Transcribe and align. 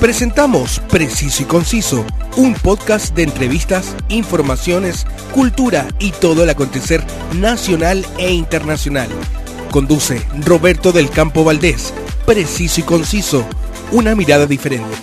Presentamos 0.00 0.80
Preciso 0.90 1.42
y 1.42 1.46
Conciso, 1.46 2.04
un 2.36 2.52
podcast 2.52 3.14
de 3.14 3.22
entrevistas, 3.22 3.96
informaciones, 4.10 5.06
cultura 5.32 5.88
y 5.98 6.12
todo 6.12 6.44
el 6.44 6.50
acontecer 6.50 7.02
nacional 7.34 8.04
e 8.18 8.30
internacional. 8.30 9.08
Conduce 9.70 10.22
Roberto 10.44 10.92
del 10.92 11.08
Campo 11.08 11.44
Valdés. 11.44 11.94
Preciso 12.26 12.82
y 12.82 12.84
Conciso, 12.84 13.46
una 13.90 14.14
mirada 14.14 14.46
diferente. 14.46 14.94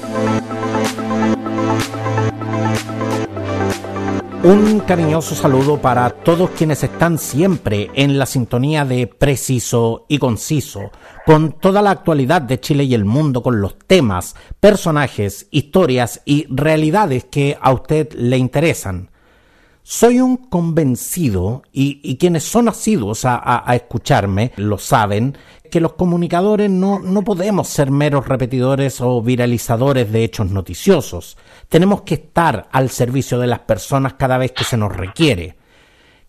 Un 4.43 4.81
cariñoso 4.81 5.35
saludo 5.35 5.81
para 5.81 6.09
todos 6.09 6.49
quienes 6.49 6.83
están 6.83 7.17
siempre 7.17 7.89
en 7.93 8.19
la 8.19 8.25
sintonía 8.25 8.83
de 8.83 9.07
Preciso 9.07 10.05
y 10.09 10.17
Conciso, 10.17 10.91
con 11.25 11.53
toda 11.53 11.81
la 11.81 11.91
actualidad 11.91 12.41
de 12.41 12.59
Chile 12.59 12.83
y 12.83 12.93
el 12.93 13.05
mundo, 13.05 13.41
con 13.41 13.61
los 13.61 13.79
temas, 13.87 14.35
personajes, 14.59 15.47
historias 15.49 16.21
y 16.25 16.45
realidades 16.49 17.23
que 17.23 17.57
a 17.61 17.71
usted 17.71 18.11
le 18.15 18.37
interesan. 18.37 19.11
Soy 19.81 20.19
un 20.19 20.35
convencido, 20.35 21.63
y, 21.71 22.17
quienes 22.17 22.43
son 22.43 22.67
asiduos 22.67 23.23
a, 23.23 23.63
escucharme 23.73 24.51
lo 24.57 24.77
saben, 24.77 25.37
que 25.71 25.79
los 25.79 25.93
comunicadores 25.93 26.69
no, 26.69 26.99
no 26.99 27.23
podemos 27.23 27.69
ser 27.69 27.91
meros 27.91 28.27
repetidores 28.27 28.99
o 28.99 29.21
viralizadores 29.21 30.11
de 30.11 30.25
hechos 30.25 30.51
noticiosos. 30.51 31.37
Tenemos 31.73 32.03
que 32.03 32.13
estar 32.13 32.67
al 32.71 32.91
servicio 32.91 33.39
de 33.39 33.47
las 33.47 33.61
personas 33.61 34.13
cada 34.13 34.37
vez 34.37 34.51
que 34.51 34.63
se 34.63 34.77
nos 34.77 34.95
requiere. 34.95 35.55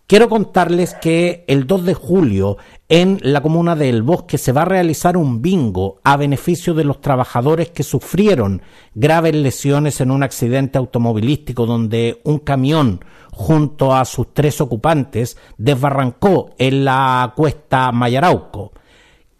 Quiero 0.07 0.27
contarles 0.27 0.95
que 0.95 1.45
el 1.47 1.67
2 1.67 1.85
de 1.85 1.93
julio 1.93 2.57
en 2.89 3.19
la 3.21 3.43
comuna 3.43 3.75
de 3.75 3.89
El 3.89 4.01
Bosque 4.01 4.39
se 4.39 4.51
va 4.51 4.63
a 4.63 4.65
realizar 4.65 5.17
un 5.17 5.43
bingo 5.43 5.99
a 6.03 6.17
beneficio 6.17 6.73
de 6.73 6.83
los 6.83 6.99
trabajadores 6.99 7.69
que 7.69 7.83
sufrieron 7.83 8.63
graves 8.95 9.35
lesiones 9.35 10.01
en 10.01 10.09
un 10.09 10.23
accidente 10.23 10.79
automovilístico 10.79 11.67
donde 11.67 12.21
un 12.23 12.39
camión 12.39 13.05
junto 13.31 13.93
a 13.93 14.03
sus 14.05 14.33
tres 14.33 14.59
ocupantes 14.61 15.37
desbarrancó 15.59 16.55
en 16.57 16.85
la 16.85 17.33
cuesta 17.35 17.91
Mayarauco 17.91 18.71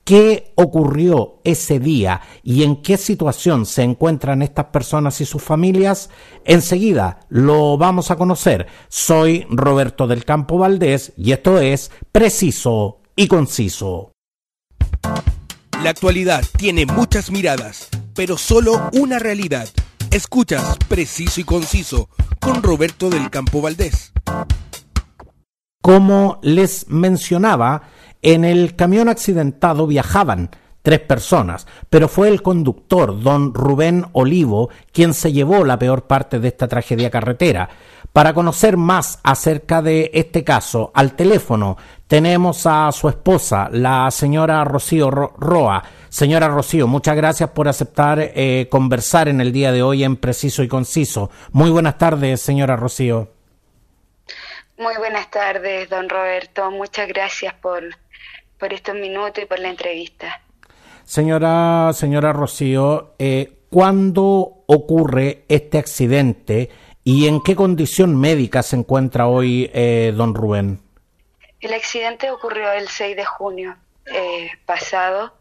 qué 0.05 0.53
ocurrió 0.55 1.41
ese 1.43 1.79
día 1.79 2.21
y 2.43 2.63
en 2.63 2.81
qué 2.81 2.95
situación 2.95 3.65
se 3.65 3.81
encuentran 3.81 4.43
estas 4.43 4.65
personas 4.65 5.19
y 5.19 5.25
sus 5.25 5.41
familias, 5.41 6.11
enseguida 6.45 7.21
lo 7.27 7.77
vamos 7.77 8.11
a 8.11 8.15
conocer. 8.15 8.67
Soy 8.87 9.45
Roberto 9.49 10.07
del 10.07 10.23
Campo 10.23 10.59
Valdés 10.59 11.11
y 11.17 11.31
esto 11.31 11.59
es 11.59 11.91
Preciso 12.11 13.01
y 13.15 13.27
Conciso. 13.27 14.13
La 15.83 15.89
actualidad 15.89 16.43
tiene 16.57 16.85
muchas 16.85 17.31
miradas, 17.31 17.89
pero 18.13 18.37
solo 18.37 18.89
una 18.93 19.17
realidad. 19.17 19.67
Escuchas 20.11 20.77
Preciso 20.87 21.41
y 21.41 21.43
Conciso 21.43 22.09
con 22.39 22.61
Roberto 22.61 23.09
del 23.09 23.31
Campo 23.31 23.59
Valdés. 23.59 24.13
Como 25.81 26.39
les 26.41 26.87
mencionaba, 26.89 27.89
en 28.25 28.43
el 28.43 28.75
camión 28.75 29.07
accidentado 29.07 29.85
viajaban 29.85 30.49
tres 30.81 30.99
personas, 30.99 31.67
pero 31.91 32.07
fue 32.07 32.27
el 32.27 32.41
conductor, 32.41 33.21
don 33.21 33.53
Rubén 33.53 34.07
Olivo, 34.13 34.71
quien 34.91 35.13
se 35.13 35.31
llevó 35.31 35.63
la 35.63 35.77
peor 35.77 36.07
parte 36.07 36.39
de 36.39 36.47
esta 36.47 36.67
tragedia 36.67 37.11
carretera. 37.11 37.69
Para 38.11 38.33
conocer 38.33 38.77
más 38.77 39.19
acerca 39.21 39.83
de 39.83 40.09
este 40.11 40.43
caso, 40.43 40.91
al 40.95 41.15
teléfono 41.15 41.77
tenemos 42.07 42.65
a 42.65 42.91
su 42.91 43.09
esposa, 43.09 43.69
la 43.71 44.09
señora 44.09 44.63
Rocío 44.63 45.11
Roa. 45.11 45.83
Señora 46.09 46.47
Rocío, 46.47 46.87
muchas 46.87 47.15
gracias 47.15 47.51
por 47.51 47.67
aceptar 47.67 48.17
eh, 48.19 48.67
conversar 48.71 49.27
en 49.27 49.39
el 49.39 49.51
día 49.51 49.71
de 49.71 49.83
hoy 49.83 50.03
en 50.03 50.15
Preciso 50.15 50.63
y 50.63 50.67
Conciso. 50.67 51.29
Muy 51.51 51.69
buenas 51.69 51.99
tardes, 51.99 52.41
señora 52.41 52.75
Rocío. 52.75 53.35
Muy 54.77 54.95
buenas 54.97 55.29
tardes, 55.29 55.89
don 55.89 56.09
Roberto. 56.09 56.69
Muchas 56.71 57.07
gracias 57.07 57.53
por 57.53 57.83
por 58.65 58.73
estos 58.73 58.95
minutos 58.95 59.43
y 59.43 59.45
por 59.45 59.59
la 59.59 59.69
entrevista. 59.69 60.41
Señora, 61.03 61.91
señora 61.93 62.33
Rocío, 62.33 63.13
eh, 63.19 63.59
¿cuándo 63.69 64.63
ocurre 64.65 65.45
este 65.49 65.77
accidente 65.77 66.71
y 67.03 67.27
en 67.27 67.43
qué 67.43 67.55
condición 67.55 68.19
médica 68.19 68.63
se 68.63 68.77
encuentra 68.77 69.27
hoy 69.27 69.69
eh, 69.71 70.11
don 70.15 70.33
Rubén? 70.33 70.79
El 71.61 71.75
accidente 71.75 72.31
ocurrió 72.31 72.71
el 72.71 72.87
6 72.87 73.15
de 73.15 73.23
junio 73.23 73.77
eh, 74.07 74.49
pasado. 74.65 75.37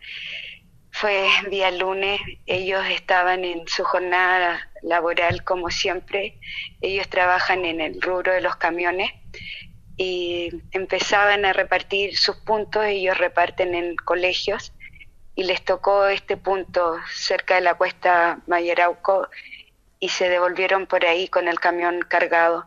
Fue 0.90 1.26
día 1.48 1.70
lunes. 1.70 2.20
Ellos 2.44 2.84
estaban 2.90 3.42
en 3.42 3.66
su 3.66 3.84
jornada 3.84 4.68
laboral 4.82 5.44
como 5.44 5.70
siempre. 5.70 6.38
Ellos 6.82 7.08
trabajan 7.08 7.64
en 7.64 7.80
el 7.80 8.02
rubro 8.02 8.34
de 8.34 8.42
los 8.42 8.56
camiones 8.56 9.10
y 9.96 10.50
empezaban 10.72 11.44
a 11.44 11.52
repartir 11.52 12.16
sus 12.16 12.36
puntos, 12.36 12.84
ellos 12.84 13.16
reparten 13.18 13.74
en 13.74 13.96
colegios 13.96 14.72
y 15.34 15.44
les 15.44 15.64
tocó 15.64 16.06
este 16.06 16.36
punto 16.36 16.96
cerca 17.12 17.56
de 17.56 17.60
la 17.60 17.74
cuesta 17.74 18.40
Mayerauco 18.46 19.28
y 20.00 20.08
se 20.08 20.28
devolvieron 20.28 20.86
por 20.86 21.04
ahí 21.04 21.28
con 21.28 21.48
el 21.48 21.60
camión 21.60 22.00
cargado. 22.02 22.66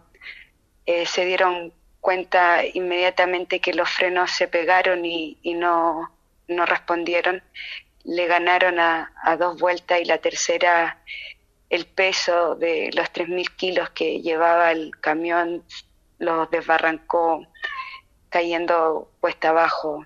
Eh, 0.86 1.06
se 1.06 1.26
dieron 1.26 1.74
cuenta 2.00 2.66
inmediatamente 2.66 3.60
que 3.60 3.74
los 3.74 3.90
frenos 3.90 4.32
se 4.32 4.48
pegaron 4.48 5.06
y, 5.06 5.38
no, 5.56 6.12
no 6.48 6.66
respondieron. 6.66 7.44
Le 8.04 8.26
ganaron 8.28 8.80
a, 8.80 9.12
a 9.22 9.36
dos 9.36 9.60
vueltas 9.60 10.00
y 10.02 10.06
la 10.06 10.18
tercera 10.18 10.98
el 11.70 11.86
peso 11.86 12.56
de 12.56 12.92
los 12.94 13.12
3.000 13.12 13.56
kilos 13.56 13.90
que 13.90 14.22
llevaba 14.22 14.72
el 14.72 14.92
camión 15.02 15.64
los 16.20 16.50
desbarrancó 16.50 17.46
cayendo 18.30 19.12
cuesta 19.20 19.50
abajo 19.50 20.06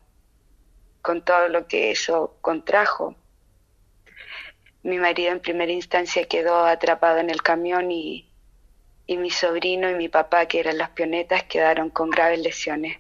con 1.02 1.24
todo 1.24 1.48
lo 1.48 1.68
que 1.68 1.92
eso 1.92 2.38
contrajo. 2.42 3.16
Mi 4.84 4.98
marido 4.98 5.32
en 5.32 5.40
primera 5.40 5.72
instancia 5.72 6.26
quedó 6.28 6.66
atrapado 6.66 7.20
en 7.20 7.30
el 7.30 7.42
camión 7.42 7.92
y, 7.92 8.30
y 9.08 9.18
mi 9.18 9.30
sobrino 9.30 9.90
y 9.90 9.96
mi 9.96 10.10
papá, 10.10 10.46
que 10.46 10.60
eran 10.60 10.78
las 10.78 10.90
pionetas, 10.92 11.44
quedaron 11.44 11.90
con 11.90 12.10
graves 12.10 12.40
lesiones. 12.40 12.98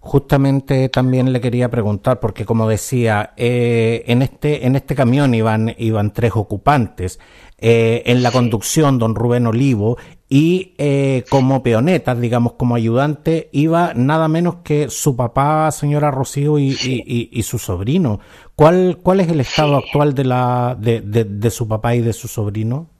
Justamente 0.00 0.88
también 0.88 1.32
le 1.32 1.40
quería 1.40 1.68
preguntar, 1.68 2.20
porque 2.20 2.44
como 2.44 2.68
decía, 2.68 3.32
eh, 3.36 4.04
en, 4.06 4.22
este, 4.22 4.66
en 4.66 4.76
este 4.76 4.94
camión 4.94 5.34
iban, 5.34 5.74
iban 5.78 6.12
tres 6.12 6.32
ocupantes. 6.34 7.18
Eh, 7.58 8.02
en 8.06 8.22
la 8.22 8.30
conducción, 8.30 8.98
don 8.98 9.14
Rubén 9.14 9.46
Olivo, 9.46 9.96
y 10.28 10.74
eh, 10.78 11.24
como 11.30 11.62
peonetas, 11.62 12.20
digamos, 12.20 12.54
como 12.54 12.74
ayudante, 12.74 13.48
iba 13.52 13.94
nada 13.94 14.26
menos 14.26 14.56
que 14.64 14.90
su 14.90 15.16
papá, 15.16 15.70
señora 15.70 16.10
Rocío, 16.10 16.58
y, 16.58 16.76
y, 16.82 17.42
su 17.44 17.58
sobrino. 17.58 18.20
¿Cuál, 18.56 18.98
¿Cuál 19.02 19.20
es 19.20 19.28
el 19.28 19.40
estado 19.40 19.76
actual 19.76 20.14
de, 20.14 20.24
la, 20.24 20.76
de, 20.78 21.00
de, 21.00 21.50
su 21.50 21.68
papá 21.68 21.94
y 21.94 22.00
de 22.00 22.12
su 22.12 22.26
sobrino? 22.26 22.90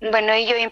Bueno, 0.00 0.36
yo 0.38 0.54
en 0.56 0.70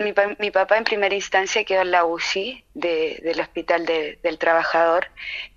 mi, 0.00 0.12
mi, 0.40 0.50
papá 0.50 0.76
en 0.76 0.84
primera 0.84 1.14
instancia 1.14 1.64
quedó 1.64 1.82
en 1.82 1.92
la 1.92 2.04
UCI 2.04 2.64
del 2.74 3.40
Hospital 3.40 3.86
del 3.86 4.38
Trabajador 4.38 5.06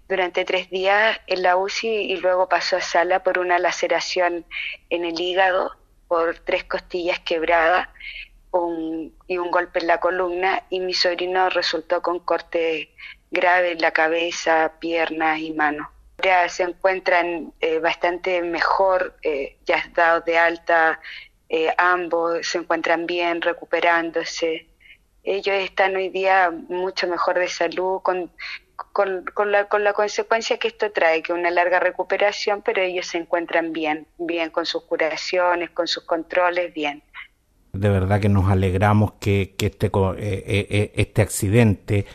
durante 0.07 0.45
tres 0.45 0.69
días 0.69 1.19
en 1.25 1.41
la 1.41 1.57
UCI 1.57 1.87
y 1.87 2.17
luego 2.17 2.47
pasó 2.47 2.77
a 2.77 2.81
sala 2.81 3.23
por 3.23 3.39
una 3.39 3.57
laceración 3.57 4.45
en 4.91 5.05
el 5.05 5.19
hígado, 5.19 5.71
por 6.07 6.37
tres 6.39 6.63
costillas 6.63 7.19
quebradas 7.19 7.89
y 9.27 9.37
un 9.37 9.51
golpe 9.51 9.79
en 9.79 9.87
la 9.87 9.99
columna 9.99 10.63
y 10.69 10.79
mi 10.79 10.93
sobrino 10.93 11.49
resultó 11.49 12.01
con 12.01 12.19
corte 12.19 12.93
grave 13.29 13.73
en 13.73 13.81
la 13.81 13.91
cabeza, 13.91 14.73
piernas 14.79 15.39
y 15.39 15.51
manos. 15.51 15.87
Ya 16.23 16.49
se 16.49 16.63
encuentran 16.63 17.53
eh, 17.61 17.79
bastante 17.79 18.41
mejor, 18.41 19.15
eh, 19.21 19.57
ya 19.65 19.83
dados 19.93 20.25
de 20.25 20.37
alta, 20.37 20.99
eh, 21.47 21.73
ambos 21.77 22.45
se 22.45 22.57
encuentran 22.57 23.05
bien, 23.05 23.41
recuperándose. 23.41 24.67
Ellos 25.23 25.55
están 25.55 25.95
hoy 25.95 26.09
día 26.09 26.49
mucho 26.51 27.07
mejor 27.07 27.39
de 27.39 27.47
salud, 27.47 28.01
con, 28.01 28.31
con, 28.91 29.23
con, 29.33 29.51
la, 29.51 29.69
con 29.69 29.83
la 29.83 29.93
consecuencia 29.93 30.57
que 30.57 30.69
esto 30.69 30.91
trae, 30.91 31.21
que 31.21 31.33
una 31.33 31.51
larga 31.51 31.79
recuperación, 31.79 32.63
pero 32.63 32.81
ellos 32.81 33.07
se 33.07 33.19
encuentran 33.19 33.71
bien, 33.71 34.07
bien 34.17 34.49
con 34.49 34.65
sus 34.65 34.83
curaciones, 34.83 35.69
con 35.69 35.87
sus 35.87 36.03
controles, 36.03 36.73
bien 36.73 37.03
de 37.71 37.89
verdad 37.89 38.19
que 38.19 38.29
nos 38.29 38.49
alegramos 38.49 39.13
que, 39.19 39.55
este, 39.59 39.87
eh, 39.87 39.89
eh, 40.17 40.67
eh, 40.69 40.91
este 40.95 41.21
accidente 41.21 42.05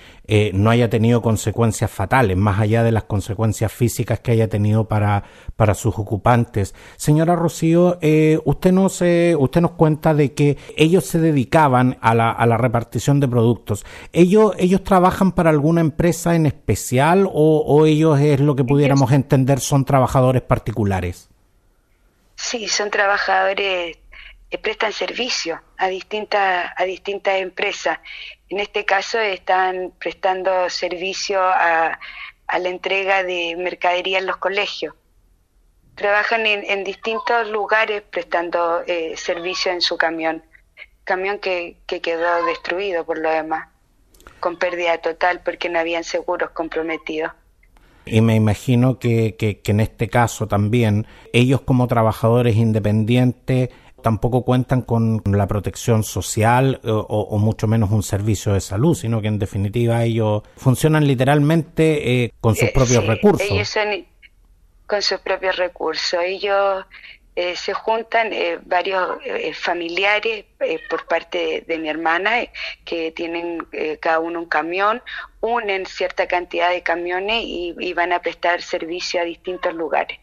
no 0.54 0.70
haya 0.70 0.88
tenido 0.88 1.20
consecuencias 1.20 1.90
fatales, 1.90 2.38
más 2.38 2.58
allá 2.58 2.82
de 2.82 2.92
las 2.92 3.04
consecuencias 3.04 3.70
físicas 3.70 4.20
que 4.20 4.32
haya 4.32 4.48
tenido 4.48 4.88
para, 4.88 5.22
para 5.54 5.74
sus 5.74 5.98
ocupantes. 5.98 6.74
Señora 6.96 7.36
Rocío, 7.36 7.98
usted, 8.44 8.72
nos, 8.72 9.02
usted 9.02 9.60
nos 9.60 9.72
cuenta 9.72 10.14
de 10.14 10.32
que 10.32 10.56
ellos 10.78 11.04
se 11.04 11.20
dedicaban 11.20 11.98
a 12.00 12.14
la, 12.14 12.30
a 12.30 12.46
la 12.46 12.56
repartición 12.56 13.20
de 13.20 13.28
productos. 13.28 13.84
¿Ellos, 14.14 14.54
¿Ellos 14.56 14.82
trabajan 14.82 15.32
para 15.32 15.50
alguna 15.50 15.82
empresa 15.82 16.34
en 16.34 16.46
especial 16.46 17.28
o, 17.30 17.58
o 17.58 17.84
ellos 17.84 18.18
es 18.18 18.40
lo 18.40 18.56
que 18.56 18.64
pudiéramos 18.64 19.12
entender 19.12 19.60
son 19.60 19.84
trabajadores 19.84 20.40
particulares? 20.40 21.28
Sí, 22.36 22.66
son 22.68 22.90
trabajadores 22.90 23.96
prestan 24.58 24.92
servicio 24.92 25.60
a 25.78 25.88
distintas, 25.88 26.70
a 26.76 26.84
distintas 26.84 27.40
empresas. 27.40 27.98
En 28.48 28.60
este 28.60 28.84
caso 28.84 29.18
están 29.18 29.92
prestando 29.98 30.68
servicio 30.70 31.40
a, 31.40 31.98
a 32.46 32.58
la 32.58 32.68
entrega 32.68 33.22
de 33.22 33.56
mercadería 33.56 34.18
en 34.18 34.26
los 34.26 34.36
colegios. 34.36 34.94
Trabajan 35.94 36.44
en, 36.46 36.82
distintos 36.82 37.48
lugares 37.48 38.02
prestando 38.02 38.82
eh, 38.86 39.14
servicio 39.16 39.70
en 39.70 39.80
su 39.80 39.96
camión, 39.96 40.42
camión 41.04 41.38
que, 41.38 41.76
que 41.86 42.00
quedó 42.00 42.44
destruido 42.46 43.04
por 43.04 43.18
lo 43.18 43.30
demás, 43.30 43.68
con 44.40 44.58
pérdida 44.58 44.98
total 44.98 45.40
porque 45.44 45.68
no 45.68 45.78
habían 45.78 46.02
seguros 46.02 46.50
comprometidos. 46.50 47.32
Y 48.06 48.20
me 48.20 48.34
imagino 48.34 48.98
que, 48.98 49.36
que, 49.36 49.60
en 49.64 49.80
este 49.80 50.08
caso 50.08 50.46
también 50.46 51.06
ellos 51.32 51.62
como 51.62 51.86
trabajadores 51.86 52.56
independientes 52.56 53.70
tampoco 54.04 54.44
cuentan 54.44 54.82
con 54.82 55.22
la 55.24 55.46
protección 55.46 56.04
social 56.04 56.78
o, 56.84 57.38
mucho 57.38 57.66
menos 57.66 57.90
un 57.90 58.02
servicio 58.02 58.52
de 58.52 58.60
salud, 58.60 58.94
sino 58.94 59.22
que 59.22 59.28
en 59.28 59.38
definitiva 59.38 60.04
ellos 60.04 60.42
funcionan 60.58 61.06
literalmente 61.06 62.24
eh, 62.24 62.32
con 62.38 62.54
sus 62.54 62.68
eh, 62.68 62.72
propios 62.74 63.06
recursos. 63.06 63.50
Ellos 63.50 63.66
son 63.66 64.06
con 64.86 65.00
sus 65.00 65.20
propios 65.20 65.56
recursos. 65.56 66.20
Ellos 66.22 66.84
eh, 67.34 67.56
se 67.56 67.72
juntan 67.72 68.30
varios 68.66 69.16
familiares 69.54 70.44
por 70.90 71.06
parte 71.06 71.64
de, 71.66 71.78
mi 71.78 71.88
hermana 71.88 72.44
que 72.84 73.10
tienen 73.10 73.66
cada 74.00 74.18
uno 74.18 74.40
un 74.40 74.46
camión, 74.50 75.00
unen 75.40 75.86
cierta 75.86 76.28
cantidad 76.28 76.68
de 76.68 76.82
camiones 76.82 77.42
y 77.46 77.92
van 77.94 78.12
a 78.12 78.20
prestar 78.20 78.60
servicio 78.60 79.22
a 79.22 79.24
distintos 79.24 79.72
lugares. 79.72 80.18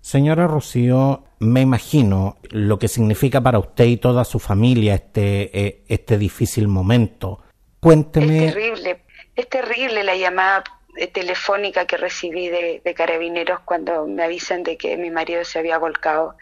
Señora 0.00 0.46
Rocío, 0.46 1.24
me 1.40 1.60
imagino 1.60 2.38
lo 2.50 2.78
que 2.78 2.88
significa 2.88 3.40
para 3.40 3.58
usted 3.58 3.84
y 3.84 3.96
toda 3.96 4.24
su 4.24 4.38
familia 4.38 4.94
este, 4.94 5.58
eh, 5.58 5.82
este 5.88 6.18
difícil 6.18 6.68
momento. 6.68 7.40
Cuénteme. 7.80 8.46
Es 8.46 8.54
terrible, 8.54 9.02
es 9.36 9.48
terrible 9.48 10.04
la 10.04 10.16
llamada 10.16 10.64
telefónica 11.12 11.86
que 11.86 11.96
recibí 11.96 12.48
de, 12.48 12.82
carabineros 12.96 13.60
cuando 13.60 14.06
me 14.06 14.24
avisan 14.24 14.62
de 14.62 14.76
que 14.76 14.96
mi 14.96 15.10
marido 15.10 15.44
se 15.44 15.58
había 15.58 15.78
volcado. 15.78 16.36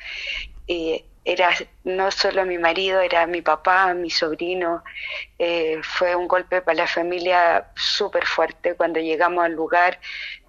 Era 1.24 1.50
no 1.84 2.10
solo 2.10 2.46
mi 2.46 2.56
marido, 2.56 3.00
era 3.00 3.26
mi 3.26 3.42
papá, 3.42 3.92
mi 3.92 4.08
sobrino. 4.08 4.82
Eh, 5.38 5.78
fue 5.82 6.16
un 6.16 6.26
golpe 6.26 6.62
para 6.62 6.78
la 6.78 6.86
familia 6.86 7.70
súper 7.76 8.24
fuerte. 8.24 8.74
Cuando 8.74 8.98
llegamos 8.98 9.44
al 9.44 9.52
lugar, 9.52 10.00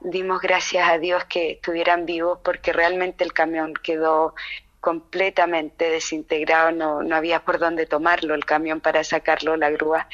dimos 0.01 0.41
gracias 0.41 0.87
a 0.89 0.97
Dios 0.97 1.25
que 1.25 1.51
estuvieran 1.51 2.05
vivos 2.05 2.39
porque 2.43 2.73
realmente 2.73 3.23
el 3.23 3.33
camión 3.33 3.73
quedó 3.73 4.33
completamente 4.79 5.89
desintegrado, 5.89 6.71
no, 6.71 7.03
no 7.03 7.15
había 7.15 7.43
por 7.43 7.59
dónde 7.59 7.85
tomarlo 7.85 8.33
el 8.33 8.45
camión 8.45 8.79
para 8.79 9.03
sacarlo 9.03 9.57
la 9.57 9.69
grúa. 9.71 10.07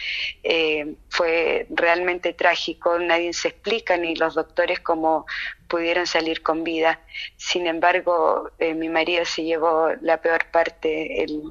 Eh, 0.44 0.96
fue 1.10 1.68
realmente 1.70 2.34
trágico, 2.34 2.98
nadie 2.98 3.32
se 3.34 3.50
explica, 3.50 3.96
ni 3.98 4.16
los 4.16 4.34
doctores 4.34 4.80
cómo 4.80 5.26
pudieron 5.68 6.08
salir 6.08 6.42
con 6.42 6.64
vida. 6.64 7.00
Sin 7.38 7.68
embargo, 7.68 8.52
eh, 8.58 8.74
mi 8.74 8.90
marido 8.90 9.26
se 9.26 9.44
llevó 9.44 9.90
la 10.02 10.20
peor 10.20 10.46
parte, 10.52 11.24
él, 11.24 11.44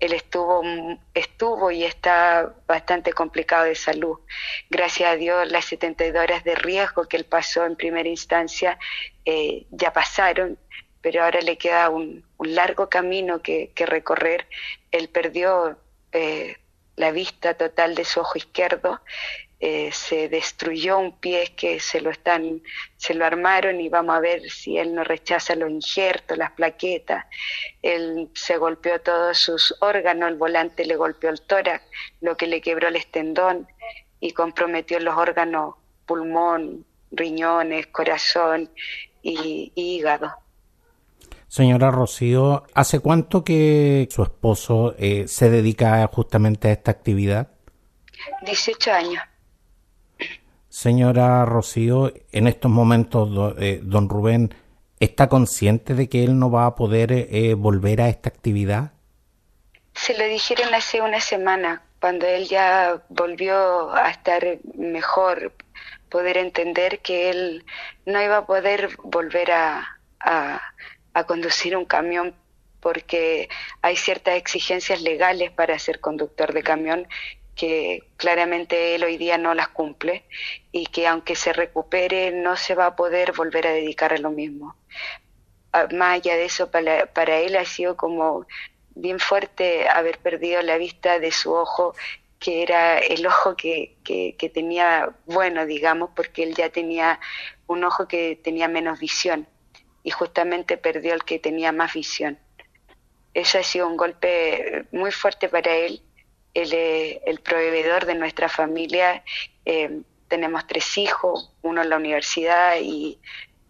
él 0.00 0.12
estuvo, 0.14 0.62
estuvo 1.14 1.70
y 1.70 1.84
está 1.84 2.54
bastante 2.66 3.12
complicado 3.12 3.64
de 3.64 3.74
salud. 3.74 4.18
Gracias 4.70 5.10
a 5.10 5.16
Dios, 5.16 5.50
las 5.50 5.66
72 5.66 6.22
horas 6.22 6.42
de 6.42 6.54
riesgo 6.54 7.06
que 7.06 7.16
él 7.16 7.24
pasó 7.24 7.64
en 7.66 7.76
primera 7.76 8.08
instancia 8.08 8.78
eh, 9.24 9.66
ya 9.70 9.92
pasaron 9.92 10.58
pero 11.00 11.24
ahora 11.24 11.40
le 11.40 11.56
queda 11.56 11.88
un, 11.90 12.24
largo 12.38 12.88
camino 12.88 13.42
que, 13.42 13.72
recorrer. 13.76 14.46
Él 14.90 15.08
perdió 15.08 15.78
eh, 16.12 16.56
la 16.96 17.10
vista 17.10 17.54
total 17.54 17.94
de 17.94 18.04
su 18.04 18.20
ojo 18.20 18.36
izquierdo, 18.36 19.00
eh, 19.62 19.90
se 19.92 20.30
destruyó 20.30 20.98
un 20.98 21.18
pie 21.18 21.52
que 21.54 21.80
se 21.80 22.00
lo 22.00 22.08
están, 22.08 22.62
se 22.96 23.12
lo 23.12 23.26
armaron 23.26 23.78
y 23.78 23.90
vamos 23.90 24.16
a 24.16 24.20
ver 24.20 24.48
si 24.48 24.78
él 24.78 24.94
no 24.94 25.04
rechaza 25.04 25.54
los 25.54 25.70
injertos, 25.70 26.38
las 26.38 26.52
plaquetas. 26.52 27.26
Él 27.82 28.30
se 28.34 28.56
golpeó 28.56 29.00
todos 29.02 29.36
sus 29.36 29.76
órganos, 29.80 30.30
el 30.30 30.36
volante 30.36 30.86
le 30.86 30.96
golpeó 30.96 31.28
el 31.28 31.42
tórax, 31.42 31.84
lo 32.22 32.38
que 32.38 32.46
le 32.46 32.62
quebró 32.62 32.88
el 32.88 32.96
estendón 32.96 33.68
y 34.18 34.32
comprometió 34.32 34.98
los 34.98 35.16
órganos 35.16 35.74
pulmón, 36.06 36.86
riñones, 37.12 37.86
corazón 37.88 38.70
y 39.22 39.72
hígado. 39.74 40.32
Señora 41.48 41.90
Rocío, 41.90 42.64
¿hace 42.74 43.00
cuánto 43.00 43.44
que 43.44 44.08
su 44.10 44.22
esposo 44.22 44.94
eh, 44.98 45.28
se 45.28 45.50
dedica 45.50 46.08
justamente 46.10 46.68
a 46.68 46.72
esta 46.72 46.92
actividad? 46.92 47.48
18 48.46 48.92
años. 48.92 49.22
Señora 50.70 51.44
Rocío, 51.44 52.12
en 52.30 52.46
estos 52.46 52.70
momentos, 52.70 53.56
eh, 53.58 53.80
don 53.82 54.08
Rubén, 54.08 54.54
¿está 55.00 55.28
consciente 55.28 55.94
de 55.94 56.08
que 56.08 56.22
él 56.22 56.38
no 56.38 56.48
va 56.48 56.66
a 56.66 56.76
poder 56.76 57.10
eh, 57.10 57.54
volver 57.54 58.00
a 58.00 58.08
esta 58.08 58.28
actividad? 58.28 58.92
Se 59.94 60.16
lo 60.16 60.24
dijeron 60.24 60.72
hace 60.72 61.02
una 61.02 61.20
semana, 61.20 61.82
cuando 62.00 62.24
él 62.26 62.46
ya 62.46 63.02
volvió 63.08 63.92
a 63.92 64.10
estar 64.10 64.58
mejor, 64.76 65.52
poder 66.08 66.36
entender 66.36 67.00
que 67.00 67.30
él 67.30 67.64
no 68.06 68.22
iba 68.22 68.38
a 68.38 68.46
poder 68.46 68.90
volver 69.02 69.50
a, 69.50 69.98
a 70.20 71.24
conducir 71.24 71.76
un 71.76 71.84
camión 71.84 72.32
porque 72.80 73.48
hay 73.82 73.96
ciertas 73.96 74.36
exigencias 74.36 75.02
legales 75.02 75.50
para 75.50 75.78
ser 75.78 76.00
conductor 76.00 76.52
de 76.52 76.62
camión 76.62 77.08
que 77.60 78.04
claramente 78.16 78.94
él 78.94 79.04
hoy 79.04 79.18
día 79.18 79.36
no 79.36 79.52
las 79.52 79.68
cumple 79.68 80.24
y 80.72 80.86
que 80.86 81.06
aunque 81.06 81.36
se 81.36 81.52
recupere 81.52 82.30
no 82.30 82.56
se 82.56 82.74
va 82.74 82.86
a 82.86 82.96
poder 82.96 83.32
volver 83.32 83.66
a 83.66 83.72
dedicar 83.72 84.14
a 84.14 84.16
lo 84.16 84.30
mismo. 84.30 84.76
Ah, 85.74 85.86
más 85.92 86.14
allá 86.14 86.36
de 86.36 86.46
eso, 86.46 86.70
para, 86.70 87.04
para 87.12 87.36
él 87.36 87.56
ha 87.56 87.66
sido 87.66 87.98
como 87.98 88.46
bien 88.94 89.18
fuerte 89.18 89.86
haber 89.90 90.16
perdido 90.20 90.62
la 90.62 90.78
vista 90.78 91.18
de 91.18 91.32
su 91.32 91.52
ojo, 91.52 91.94
que 92.38 92.62
era 92.62 92.98
el 92.98 93.26
ojo 93.26 93.54
que, 93.56 93.98
que, 94.04 94.36
que 94.38 94.48
tenía 94.48 95.14
bueno, 95.26 95.66
digamos, 95.66 96.12
porque 96.16 96.44
él 96.44 96.54
ya 96.54 96.70
tenía 96.70 97.20
un 97.66 97.84
ojo 97.84 98.08
que 98.08 98.40
tenía 98.42 98.68
menos 98.68 98.98
visión 98.98 99.46
y 100.02 100.12
justamente 100.12 100.78
perdió 100.78 101.12
el 101.12 101.24
que 101.24 101.38
tenía 101.38 101.72
más 101.72 101.92
visión. 101.92 102.38
Ese 103.34 103.58
ha 103.58 103.62
sido 103.62 103.86
un 103.86 103.98
golpe 103.98 104.86
muy 104.92 105.12
fuerte 105.12 105.50
para 105.50 105.74
él. 105.74 106.02
Él 106.54 106.72
es 106.72 107.18
el 107.26 107.40
proveedor 107.40 108.06
de 108.06 108.14
nuestra 108.14 108.48
familia. 108.48 109.22
Eh, 109.64 110.02
tenemos 110.28 110.66
tres 110.66 110.96
hijos, 110.98 111.52
uno 111.62 111.82
en 111.82 111.90
la 111.90 111.96
universidad 111.96 112.76
y 112.80 113.18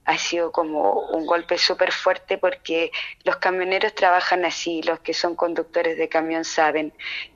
ha 0.04 0.18
sido 0.18 0.50
como 0.50 0.92
un 1.10 1.26
golpe 1.26 1.56
súper 1.58 1.92
fuerte 1.92 2.38
porque 2.38 2.90
los 3.24 3.36
camioneros 3.36 3.94
trabajan 3.94 4.44
así, 4.44 4.82
los 4.82 5.00
que 5.00 5.14
son 5.14 5.36
conductores 5.36 5.96
de 5.96 6.08
camión 6.08 6.44
saben, 6.44 6.92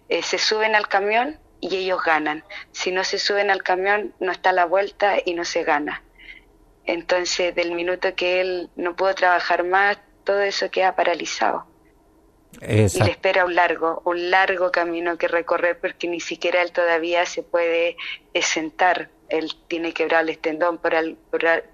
eh, 0.09 0.23
se 0.23 0.39
suben 0.39 0.75
al 0.75 0.89
camión 0.89 1.39
y 1.61 1.77
ellos 1.77 2.03
ganan. 2.05 2.45
Si 2.73 2.91
no 2.91 3.05
se 3.05 3.19
suben 3.19 3.51
al 3.51 3.63
camión 3.63 4.15
no 4.21 4.33
está 4.33 4.53
la 4.53 4.67
vuelta 4.67 5.17
y 5.25 5.35
no 5.35 5.45
se 5.45 5.65
gana. 5.65 6.03
Entonces, 6.85 7.55
del 7.55 7.73
minuto 7.73 8.15
que 8.15 8.41
él 8.41 8.71
no 8.77 8.95
pudo 8.95 9.15
trabajar 9.15 9.65
más, 9.65 9.99
todo 10.25 10.43
eso 10.43 10.71
queda 10.71 10.95
paralizado. 10.95 11.67
Y 12.62 13.02
le 13.02 13.11
espera 13.11 13.44
un 13.44 13.54
largo, 13.54 14.02
un 14.04 14.30
largo 14.30 14.70
camino 14.70 15.18
que 15.18 15.28
recorrer 15.28 15.78
porque 15.78 16.08
ni 16.08 16.20
siquiera 16.20 16.62
él 16.62 16.73
todavía 16.73 17.26
se 17.26 17.42
puede 17.42 17.96
sentar. 18.40 19.11
Él 19.28 19.50
tiene 19.68 19.92
quebrado 19.92 20.28
el 20.28 20.38
tendón, 20.38 20.78
por, 20.78 20.92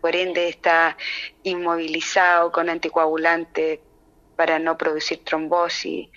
por, 0.00 0.16
ende 0.16 0.48
está 0.48 0.96
inmovilizado 1.42 2.52
con 2.52 2.68
anticoagulante 2.68 3.80
para 4.36 4.58
no 4.58 4.78
producir 4.78 5.24
trombosis. 5.24 6.08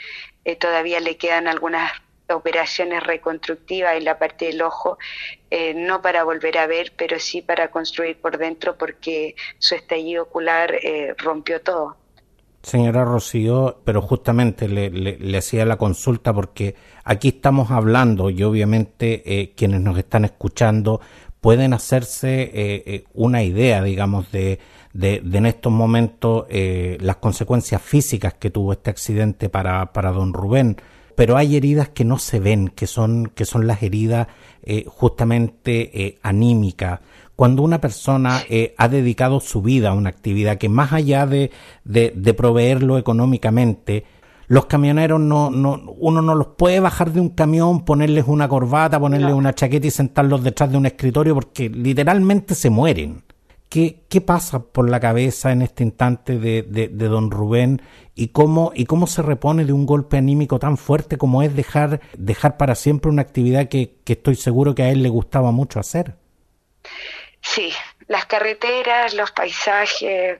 Eh, 0.46 0.56
todavía 0.56 1.00
le 1.00 1.18
quedan 1.18 1.48
algunas 1.48 1.92
operaciones 2.30 3.04
reconstructivas 3.04 3.96
en 3.96 4.06
la 4.06 4.18
parte 4.18 4.46
del 4.46 4.62
ojo, 4.62 4.98
eh, 5.50 5.74
no 5.74 6.02
para 6.02 6.24
volver 6.24 6.58
a 6.58 6.68
ver, 6.68 6.94
pero 6.96 7.20
sí 7.20 7.42
para 7.42 7.70
construir 7.70 8.20
por 8.20 8.38
dentro 8.38 8.78
porque 8.78 9.36
su 9.60 9.76
estallido 9.76 10.24
ocular 10.24 10.74
eh, 10.76 11.14
rompió 11.18 11.62
todo. 11.62 11.98
Señora 12.64 13.06
Rocío, 13.06 13.82
pero 13.84 14.02
justamente 14.02 14.68
le, 14.68 15.38
hacía 15.38 15.66
la 15.66 15.78
consulta 15.78 16.34
porque 16.34 16.76
aquí 17.04 17.28
estamos 17.28 17.70
hablando 17.70 18.30
y 18.30 18.42
obviamente 18.42 19.22
eh, 19.26 19.54
quienes 19.56 19.82
nos 19.82 19.98
están 19.98 20.26
escuchando 20.26 21.02
pueden 21.42 21.74
hacerse 21.74 23.04
una 23.14 23.44
idea, 23.44 23.84
digamos, 23.84 24.32
de, 24.32 24.60
de, 24.94 25.20
de 25.20 25.38
en 25.38 25.46
estos 25.46 25.74
momentos 25.74 26.46
las 26.50 27.18
consecuencias 27.18 27.82
físicas 27.82 28.36
que 28.36 28.50
tuvo 28.50 28.72
este 28.72 28.90
accidente 28.90 29.50
para, 29.50 29.92
para 29.92 30.14
don 30.14 30.32
Rubén 30.32 30.78
pero 31.16 31.38
hay 31.38 31.56
heridas 31.56 31.90
que 31.90 32.06
no 32.06 32.18
se 32.18 32.40
ven, 32.40 32.70
que 32.70 32.88
son, 32.88 33.32
que 33.34 33.46
son 33.46 33.68
las 33.68 33.84
heridas 33.84 34.28
eh, 34.64 34.86
justamente 34.88 36.06
eh, 36.06 36.20
anímicas. 36.24 37.00
Cuando 37.36 37.64
una 37.64 37.82
persona 37.82 38.42
eh, 38.50 38.76
ha 38.78 38.88
dedicado 38.88 39.40
su 39.40 39.62
vida 39.62 39.90
a 39.90 39.94
una 39.94 40.10
actividad 40.10 40.58
que 40.58 40.70
más 40.70 40.94
allá 40.94 41.26
de, 41.26 41.52
de, 41.84 42.34
proveerlo 42.34 42.98
económicamente, 42.98 44.06
los 44.48 44.66
camioneros 44.68 45.20
no, 45.20 45.50
no, 45.50 45.82
uno 45.98 46.22
no 46.22 46.36
los 46.36 46.48
puede 46.58 46.80
bajar 46.80 47.12
de 47.12 47.20
un 47.20 47.30
camión, 47.30 47.86
ponerles 47.86 48.26
una 48.28 48.48
corbata, 48.48 49.00
ponerles 49.00 49.34
una 49.34 49.54
chaqueta 49.54 49.88
y 49.88 49.92
sentarlos 49.92 50.44
detrás 50.44 50.72
de 50.72 50.78
un 50.78 50.86
escritorio 50.86 51.34
porque 51.34 51.70
literalmente 51.70 52.54
se 52.54 52.70
mueren. 52.70 53.24
¿Qué, 53.74 54.02
qué 54.08 54.22
pasa 54.22 54.60
por 54.60 54.88
la 54.88 55.00
cabeza 55.00 55.52
en 55.52 55.64
este 55.64 55.82
instante 55.82 56.38
de, 56.38 56.62
de, 56.62 56.90
de, 56.90 57.08
don 57.08 57.32
Rubén 57.32 57.82
y 58.14 58.28
cómo, 58.28 58.72
y 58.76 58.86
cómo 58.86 59.08
se 59.08 59.24
repone 59.24 59.66
de 59.66 59.74
un 59.74 59.88
golpe 59.88 60.16
anímico 60.16 60.60
tan 60.60 60.78
fuerte 60.78 61.18
como 61.18 61.42
es 61.42 61.56
dejar, 61.56 62.00
dejar 62.16 62.58
para 62.58 62.76
siempre 62.76 63.10
una 63.10 63.24
actividad 63.24 63.70
que, 63.70 63.96
que 64.06 64.14
estoy 64.14 64.36
seguro 64.36 64.76
que 64.76 64.84
a 64.84 64.92
él 64.92 65.02
le 65.02 65.10
gustaba 65.10 65.50
mucho 65.50 65.80
hacer? 65.80 66.14
Sí, 67.42 67.74
las 68.08 68.28
carreteras, 68.28 69.16
los 69.16 69.32
paisajes, 69.32 70.38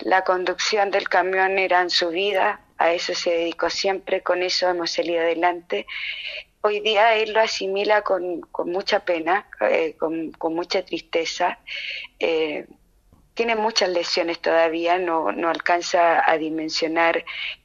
la 0.00 0.22
conducción 0.24 0.90
del 0.90 1.08
camión 1.08 1.58
eran 1.58 1.88
su 1.88 2.10
vida, 2.10 2.60
a 2.76 2.92
eso 2.92 3.14
se 3.14 3.30
dedicó 3.30 3.70
siempre, 3.70 4.20
con 4.20 4.42
eso 4.42 4.68
hemos 4.68 4.90
salido 4.90 5.20
adelante. 5.20 5.86
Hoy 6.62 6.80
día 6.80 7.14
él 7.14 7.32
lo 7.32 7.40
asimila 7.40 8.02
con, 8.02 8.40
con 8.40 8.70
mucha 8.70 9.04
pena, 9.04 9.48
eh, 9.60 9.94
con, 9.98 10.32
con, 10.32 10.54
mucha 10.54 10.84
tristeza. 10.84 11.58
Eh, 12.18 12.66
tiene 13.34 13.54
muchas 13.54 13.90
lesiones 13.90 14.40
todavía, 14.40 14.98
no, 14.98 15.30
no 15.30 15.50
alcanza 15.50 16.28
a 16.28 16.38
dimensionar 16.38 17.24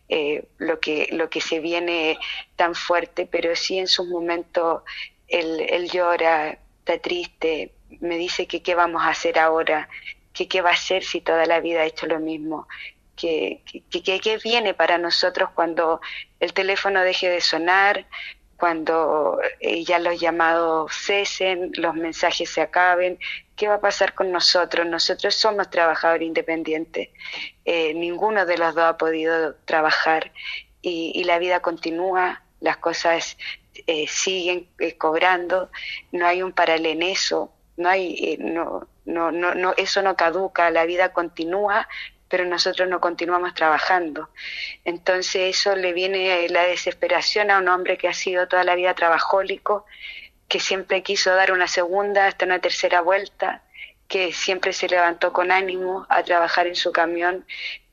eh, 0.10 0.44
lo, 0.58 0.82
que, 0.82 1.08
lo 1.14 1.30
que 1.30 1.40
se 1.40 1.62
viene 1.62 2.20
tan 2.58 2.76
fuerte, 2.76 3.26
pero 3.26 3.56
sí 3.56 3.80
en 3.80 3.88
sus 3.88 4.08
momentos 4.08 4.84
él, 5.30 5.66
él 5.70 5.90
llora, 5.90 6.60
está 6.80 7.00
triste, 7.00 7.72
me 8.02 8.18
dice 8.18 8.48
que 8.48 8.62
qué 8.62 8.76
vamos 8.76 9.02
a 9.04 9.10
hacer 9.10 9.40
ahora, 9.40 9.88
que 10.34 10.50
qué 10.50 10.62
va 10.62 10.72
a 10.72 10.74
hacer 10.74 11.04
si 11.04 11.22
toda 11.22 11.46
la 11.46 11.62
vida 11.62 11.82
ha 11.82 11.86
hecho 11.86 12.08
lo 12.08 12.20
mismo, 12.20 12.68
que 13.16 13.62
qué 13.90 14.40
viene 14.44 14.74
para 14.74 14.98
nosotros 14.98 15.52
cuando 15.54 16.02
el 16.42 16.52
teléfono 16.54 17.02
deje 17.02 17.30
de 17.30 17.40
sonar, 17.40 18.06
cuando 18.62 19.40
eh, 19.60 19.84
ya 19.84 19.98
los 19.98 20.20
llamados 20.20 20.94
cesen, 20.94 21.72
los 21.78 21.96
mensajes 21.96 22.48
se 22.48 22.62
acaben, 22.62 23.18
¿qué 23.56 23.68
va 23.68 23.74
a 23.74 23.82
pasar 23.82 24.14
con 24.14 24.32
nosotros? 24.32 24.86
Nosotros 24.86 25.34
somos 25.34 25.72
trabajadores 25.72 26.28
independientes, 26.28 27.10
eh, 27.66 27.96
ninguno 27.96 28.46
de 28.46 28.60
los 28.60 28.76
dos 28.76 28.84
ha 28.84 28.98
podido 28.98 29.56
trabajar 29.66 30.32
y, 30.84 31.24
la 31.24 31.40
vida 31.40 31.62
continúa, 31.62 32.44
las 32.60 32.78
cosas 32.78 33.36
eh, 33.88 34.06
siguen 34.08 34.70
cobrando, 35.00 35.72
no 36.12 36.28
hay 36.28 36.44
un 36.44 36.52
paralelo 36.52 36.90
en 36.90 37.02
eso, 37.02 37.52
no 37.78 37.90
hay, 37.90 38.38
no, 38.40 38.88
no, 39.06 39.32
no, 39.32 39.74
eso 39.76 40.04
no 40.04 40.16
caduca, 40.16 40.70
la 40.70 40.86
vida 40.86 41.14
continúa, 41.14 41.88
pero 42.32 42.46
nosotros 42.46 42.88
no 42.88 43.02
continuamos 43.02 43.54
trabajando. 43.54 44.30
Entonces 44.86 45.58
eso 45.58 45.76
le 45.76 45.92
viene 45.92 46.48
la 46.50 46.64
desesperación 46.64 47.52
a 47.52 47.60
un 47.60 47.68
hombre 47.68 47.98
que 47.98 48.08
ha 48.08 48.14
sido 48.14 48.48
toda 48.48 48.64
la 48.64 48.76
vida 48.76 48.96
trabajólico, 48.96 49.86
que 50.48 50.62
siempre 50.62 51.04
quiso 51.04 51.36
dar 51.36 51.52
una 51.52 51.68
segunda 51.68 52.28
hasta 52.28 52.46
una 52.46 52.60
tercera 52.60 53.02
vuelta, 53.02 53.64
que 54.08 54.32
siempre 54.32 54.72
se 54.72 54.88
levantó 54.88 55.34
con 55.34 55.52
ánimo 55.52 56.08
a 56.10 56.24
trabajar 56.24 56.68
en 56.68 56.76
su 56.76 56.94
camión. 56.94 57.46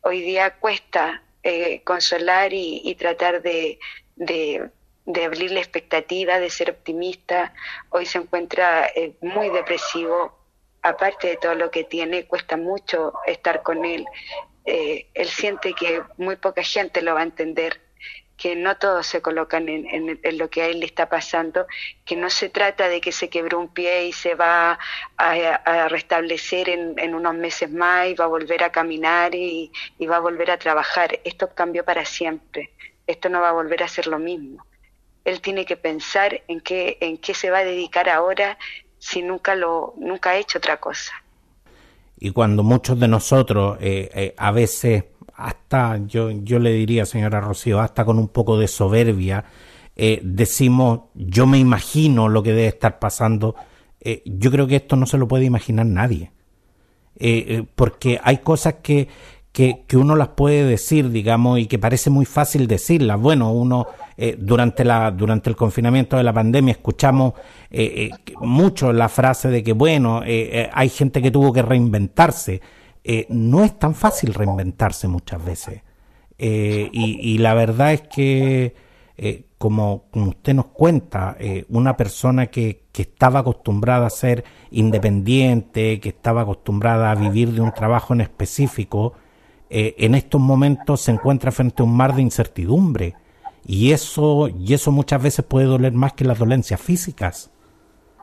Hoy 0.02 0.20
día 0.22 0.54
cuesta 0.54 1.22
eh, 1.42 1.82
consolar 1.82 2.52
y, 2.52 2.94
tratar 2.94 3.42
de 3.42 3.78
abrir 5.24 5.50
la 5.50 5.60
expectativa, 5.60 6.38
de 6.38 6.50
ser 6.50 6.70
optimista. 6.70 7.52
Hoy 7.90 8.06
se 8.06 8.18
encuentra 8.18 8.86
eh, 8.86 9.14
muy 9.20 9.48
depresivo, 9.50 10.37
aparte 10.88 11.28
de 11.28 11.36
todo 11.36 11.54
lo 11.54 11.70
que 11.70 11.84
tiene, 11.84 12.26
cuesta 12.26 12.56
mucho 12.56 13.12
estar 13.26 13.62
con 13.62 13.84
él. 13.84 14.04
Eh, 14.64 15.06
él 15.14 15.28
siente 15.28 15.72
que 15.72 16.02
muy 16.16 16.36
poca 16.36 16.62
gente 16.62 17.02
lo 17.02 17.14
va 17.14 17.20
a 17.20 17.24
entender, 17.24 17.80
que 18.36 18.54
no 18.54 18.76
todos 18.76 19.06
se 19.06 19.20
colocan 19.20 19.68
en, 19.68 20.38
lo 20.38 20.50
que 20.50 20.62
a 20.62 20.66
él 20.66 20.80
le 20.80 20.86
está 20.86 21.08
pasando, 21.08 21.66
que 22.04 22.14
no 22.16 22.30
se 22.30 22.48
trata 22.50 22.88
de 22.88 23.00
que 23.00 23.10
se 23.10 23.28
quebró 23.28 23.58
un 23.58 23.72
pie 23.72 24.06
y 24.06 24.12
se 24.12 24.34
va 24.34 24.78
a, 25.16 25.88
restablecer 25.88 26.68
en, 26.68 27.14
unos 27.14 27.34
meses 27.34 27.70
más 27.70 28.08
y 28.08 28.14
va 28.14 28.26
a 28.26 28.28
volver 28.28 28.62
a 28.62 28.70
caminar 28.70 29.34
y 29.34 29.72
va 30.08 30.16
a 30.16 30.20
volver 30.20 30.50
a 30.50 30.58
trabajar. 30.58 31.18
Esto 31.24 31.52
cambió 31.54 31.84
para 31.84 32.04
siempre. 32.04 32.70
Esto 33.06 33.28
no 33.28 33.40
va 33.40 33.48
a 33.48 33.52
volver 33.52 33.82
a 33.82 33.88
ser 33.88 34.06
lo 34.06 34.18
mismo 34.18 34.64
él 35.28 35.40
tiene 35.42 35.66
que 35.66 35.76
pensar 35.76 36.42
en 36.48 36.60
qué, 36.60 36.96
en 37.00 37.18
qué 37.18 37.34
se 37.34 37.50
va 37.50 37.58
a 37.58 37.64
dedicar 37.64 38.08
ahora 38.08 38.58
si 38.98 39.22
nunca, 39.22 39.54
lo, 39.54 39.94
nunca 39.98 40.30
ha 40.30 40.36
hecho 40.36 40.58
otra 40.58 40.78
cosa. 40.78 41.12
Y 42.20 42.30
cuando 42.30 42.62
muchos 42.62 42.98
de 42.98 43.08
nosotros, 43.08 43.78
eh, 43.80 44.10
eh, 44.12 44.34
a 44.36 44.50
veces, 44.50 45.04
hasta 45.34 45.98
yo, 46.06 46.30
yo 46.30 46.58
le 46.58 46.72
diría, 46.72 47.06
señora 47.06 47.40
Rocío, 47.40 47.80
hasta 47.80 48.04
con 48.04 48.18
un 48.18 48.28
poco 48.28 48.58
de 48.58 48.66
soberbia, 48.66 49.44
eh, 49.94 50.20
decimos, 50.22 51.02
yo 51.14 51.46
me 51.46 51.58
imagino 51.58 52.28
lo 52.28 52.42
que 52.42 52.50
debe 52.50 52.68
estar 52.68 52.98
pasando, 52.98 53.54
yo 54.24 54.50
creo 54.50 54.66
que 54.66 54.76
esto 54.76 54.96
no 54.96 55.06
se 55.06 55.18
lo 55.18 55.28
puede 55.28 55.44
imaginar 55.44 55.84
nadie. 55.84 56.32
porque 57.74 58.20
hay 58.22 58.38
cosas 58.38 58.76
que, 58.82 59.08
que, 59.52 59.84
que, 59.86 59.96
uno 59.96 60.16
las 60.16 60.28
puede 60.28 60.64
decir, 60.64 61.10
digamos, 61.10 61.58
y 61.58 61.66
que 61.66 61.78
parece 61.78 62.08
muy 62.08 62.24
fácil 62.24 62.68
decirlas. 62.68 63.20
Bueno, 63.20 63.52
uno 63.52 63.88
eh, 64.20 64.36
durante, 64.36 64.84
la, 64.84 65.12
durante 65.12 65.48
el 65.48 65.54
confinamiento 65.54 66.16
de 66.16 66.24
la 66.24 66.32
pandemia 66.32 66.72
escuchamos 66.72 67.34
eh, 67.70 68.10
eh, 68.26 68.32
mucho 68.40 68.92
la 68.92 69.08
frase 69.08 69.48
de 69.48 69.62
que, 69.62 69.72
bueno, 69.72 70.22
hay 70.24 70.88
gente 70.88 71.22
que 71.22 71.30
tuvo 71.30 71.52
que 71.52 71.62
reinventarse. 71.62 72.60
no 73.28 73.62
es 73.62 73.78
tan 73.78 73.94
fácil 73.94 74.34
reinventarse 74.34 75.06
muchas 75.06 75.44
veces. 75.44 75.82
Y, 76.36 77.38
la 77.38 77.54
verdad 77.54 77.92
es 77.92 78.02
que, 78.02 78.74
como, 79.56 80.06
como, 80.10 80.30
usted 80.30 80.52
nos 80.52 80.66
cuenta, 80.66 81.36
una 81.68 81.96
persona 81.96 82.46
que, 82.46 82.86
que 82.90 83.02
estaba 83.02 83.40
acostumbrada 83.40 84.06
a 84.06 84.10
ser 84.10 84.42
independiente, 84.72 86.00
que 86.00 86.08
estaba 86.08 86.42
acostumbrada 86.42 87.12
a 87.12 87.14
vivir 87.14 87.52
de 87.52 87.60
un 87.60 87.72
trabajo 87.72 88.14
en 88.14 88.22
específico, 88.22 89.12
en 89.70 90.16
estos 90.16 90.40
momentos 90.40 91.02
se 91.02 91.12
encuentra 91.12 91.52
frente 91.52 91.82
a 91.82 91.84
un 91.84 91.96
mar 91.96 92.16
de 92.16 92.22
incertidumbre 92.22 93.14
y 93.66 93.92
eso, 93.92 94.48
y 94.48 94.74
eso 94.74 94.90
muchas 94.90 95.22
veces 95.22 95.44
puede 95.44 95.66
doler 95.66 95.92
más 95.92 96.12
que 96.12 96.24
las 96.24 96.38
dolencias 96.38 96.80
físicas. 96.80 97.50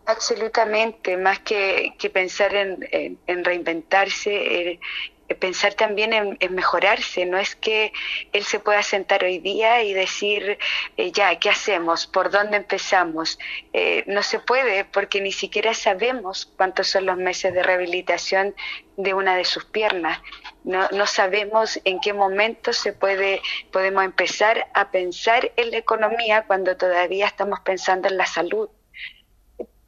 Absolutamente, 0.05 1.17
más 1.17 1.39
que, 1.39 1.95
que 1.97 2.09
pensar 2.09 2.53
en, 2.53 3.17
en, 3.25 3.43
reinventarse, 3.43 4.71
eh, 4.71 5.35
pensar 5.39 5.73
también 5.73 6.13
en, 6.13 6.37
mejorarse. 6.53 7.25
No 7.25 7.39
es 7.39 7.55
que 7.55 7.91
él 8.31 8.43
se 8.43 8.59
pueda 8.59 8.83
sentar 8.83 9.23
hoy 9.23 9.39
día 9.39 9.81
y 9.81 9.93
decir, 9.93 10.59
eh, 10.97 11.11
ya, 11.11 11.37
¿qué 11.39 11.49
hacemos? 11.49 12.05
¿Por 12.05 12.29
dónde 12.29 12.57
empezamos? 12.57 13.39
Eh, 13.73 14.03
no 14.05 14.21
se 14.21 14.39
puede 14.39 14.85
porque 14.85 15.21
ni 15.21 15.31
siquiera 15.31 15.73
sabemos 15.73 16.51
cuántos 16.55 16.87
son 16.87 17.07
los 17.07 17.17
meses 17.17 17.53
de 17.53 17.63
rehabilitación 17.63 18.53
de 18.97 19.13
una 19.15 19.35
de 19.35 19.45
sus 19.45 19.65
piernas 19.65 20.19
no, 20.65 20.89
no 20.89 21.05
sabemos 21.05 21.79
en 21.86 22.00
qué 22.00 22.12
momento 22.12 22.74
se 22.74 22.91
puede, 22.91 23.39
podemos 23.72 24.03
empezar 24.03 24.67
a 24.74 24.89
pensar 24.89 25.51
en 25.57 25.69
la 25.69 25.77
economía 25.77 26.45
cuando 26.48 26.75
todavía 26.75 27.27
estamos 27.27 27.60
pensando 27.60 28.07
en 28.07 28.17
la 28.17 28.25
salud. 28.25 28.67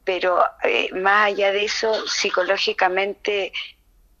Pero 0.04 0.40
eh, 0.62 0.90
más 0.94 1.26
allá 1.26 1.50
de 1.50 1.64
eso, 1.64 2.06
psicológicamente, 2.06 3.52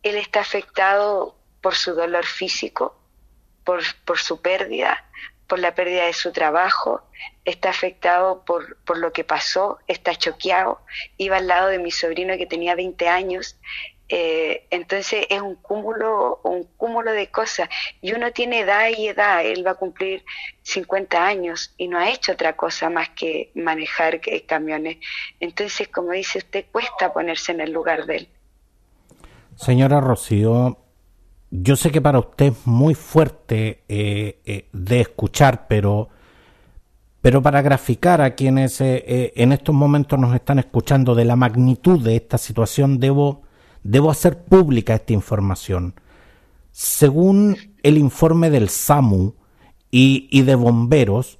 él 0.02 0.16
está 0.16 0.40
afectado 0.40 1.36
por 1.60 1.76
su 1.76 1.94
dolor 1.94 2.26
físico, 2.26 2.98
por, 3.62 3.80
por 4.04 4.18
su 4.18 4.42
pérdida, 4.42 5.04
por 5.46 5.60
la 5.60 5.76
pérdida 5.76 6.06
de 6.06 6.12
su 6.12 6.32
trabajo, 6.32 7.02
está 7.44 7.70
afectado 7.70 8.44
por, 8.44 8.78
por 8.78 8.98
lo 8.98 9.12
que 9.12 9.22
pasó, 9.22 9.78
está 9.86 10.12
choqueado. 10.16 10.80
Iba 11.18 11.36
al 11.36 11.46
lado 11.46 11.68
de 11.68 11.78
mi 11.78 11.92
sobrino 11.92 12.36
que 12.36 12.46
tenía 12.46 12.74
20 12.74 13.08
años 13.08 13.56
eh, 14.08 14.66
entonces 14.70 15.26
es 15.28 15.40
un 15.40 15.56
cúmulo, 15.56 16.40
un 16.42 16.64
cúmulo 16.76 17.12
de 17.12 17.30
cosas. 17.30 17.68
Y 18.00 18.12
uno 18.12 18.32
tiene 18.32 18.60
edad 18.60 18.88
y 18.96 19.08
edad, 19.08 19.44
él 19.44 19.66
va 19.66 19.72
a 19.72 19.74
cumplir 19.74 20.24
50 20.62 21.26
años 21.26 21.74
y 21.76 21.88
no 21.88 21.98
ha 21.98 22.10
hecho 22.10 22.32
otra 22.32 22.56
cosa 22.56 22.88
más 22.88 23.10
que 23.10 23.52
manejar 23.54 24.20
eh, 24.26 24.44
camiones. 24.46 24.98
Entonces, 25.40 25.88
como 25.88 26.12
dice 26.12 26.38
usted, 26.38 26.66
cuesta 26.72 27.12
ponerse 27.12 27.52
en 27.52 27.60
el 27.60 27.72
lugar 27.72 28.06
de 28.06 28.16
él. 28.16 28.28
Señora 29.56 30.00
Rocío, 30.00 30.78
yo 31.50 31.76
sé 31.76 31.90
que 31.90 32.00
para 32.00 32.20
usted 32.20 32.46
es 32.46 32.66
muy 32.66 32.94
fuerte 32.94 33.82
eh, 33.88 34.68
de 34.72 35.00
escuchar, 35.00 35.66
pero, 35.66 36.08
pero 37.20 37.42
para 37.42 37.60
graficar 37.60 38.22
a 38.22 38.34
quienes 38.34 38.80
en 38.80 39.52
estos 39.52 39.74
momentos 39.74 40.18
nos 40.18 40.34
están 40.34 40.60
escuchando 40.60 41.14
de 41.14 41.24
la 41.24 41.36
magnitud 41.36 42.02
de 42.02 42.16
esta 42.16 42.38
situación, 42.38 43.00
debo 43.00 43.47
debo 43.82 44.10
hacer 44.10 44.44
pública 44.44 44.94
esta 44.94 45.12
información. 45.12 45.94
Según 46.70 47.56
el 47.82 47.98
informe 47.98 48.50
del 48.50 48.68
SAMU 48.68 49.34
y, 49.90 50.42
de 50.42 50.54
bomberos, 50.54 51.38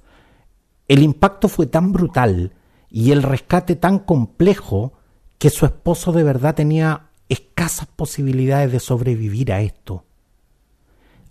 el 0.87 1.03
impacto 1.03 1.47
fue 1.47 1.67
tan 1.67 1.91
brutal 1.91 2.53
y 2.89 3.11
el 3.11 3.23
rescate 3.23 3.75
tan 3.75 3.99
complejo 3.99 4.93
que 5.37 5.49
su 5.49 5.65
esposo 5.65 6.11
de 6.11 6.23
verdad 6.23 6.55
tenía 6.55 7.09
escasas 7.29 7.87
posibilidades 7.87 8.71
de 8.71 8.79
sobrevivir 8.79 9.53
a 9.53 9.61
esto. 9.61 10.03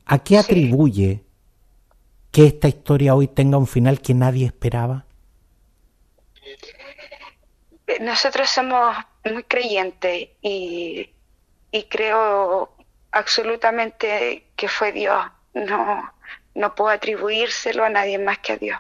¿A 0.07 0.21
qué 0.21 0.39
atribuye 0.39 1.25
que 2.31 2.47
esta 2.47 2.69
historia 2.69 3.15
hoy 3.15 3.27
tenga 3.29 3.59
un 3.59 3.67
final 3.67 4.01
que 4.01 4.15
nadie 4.15 4.47
esperaba? 4.47 5.08
Nosotros 8.01 8.51
somos 8.51 8.97
muy 9.25 9.45
creyentes 9.45 10.29
y, 10.43 11.11
y 11.71 11.83
creo 11.85 12.75
absolutamente 13.13 14.51
que 14.57 14.69
fue 14.69 14.93
Dios. 14.93 15.25
No, 15.55 16.13
no 16.55 16.75
puedo 16.75 16.91
atribuírselo 16.91 17.85
a 17.85 17.89
nadie 17.89 18.19
más 18.19 18.39
que 18.39 18.53
a 18.53 18.57
Dios. 18.57 18.79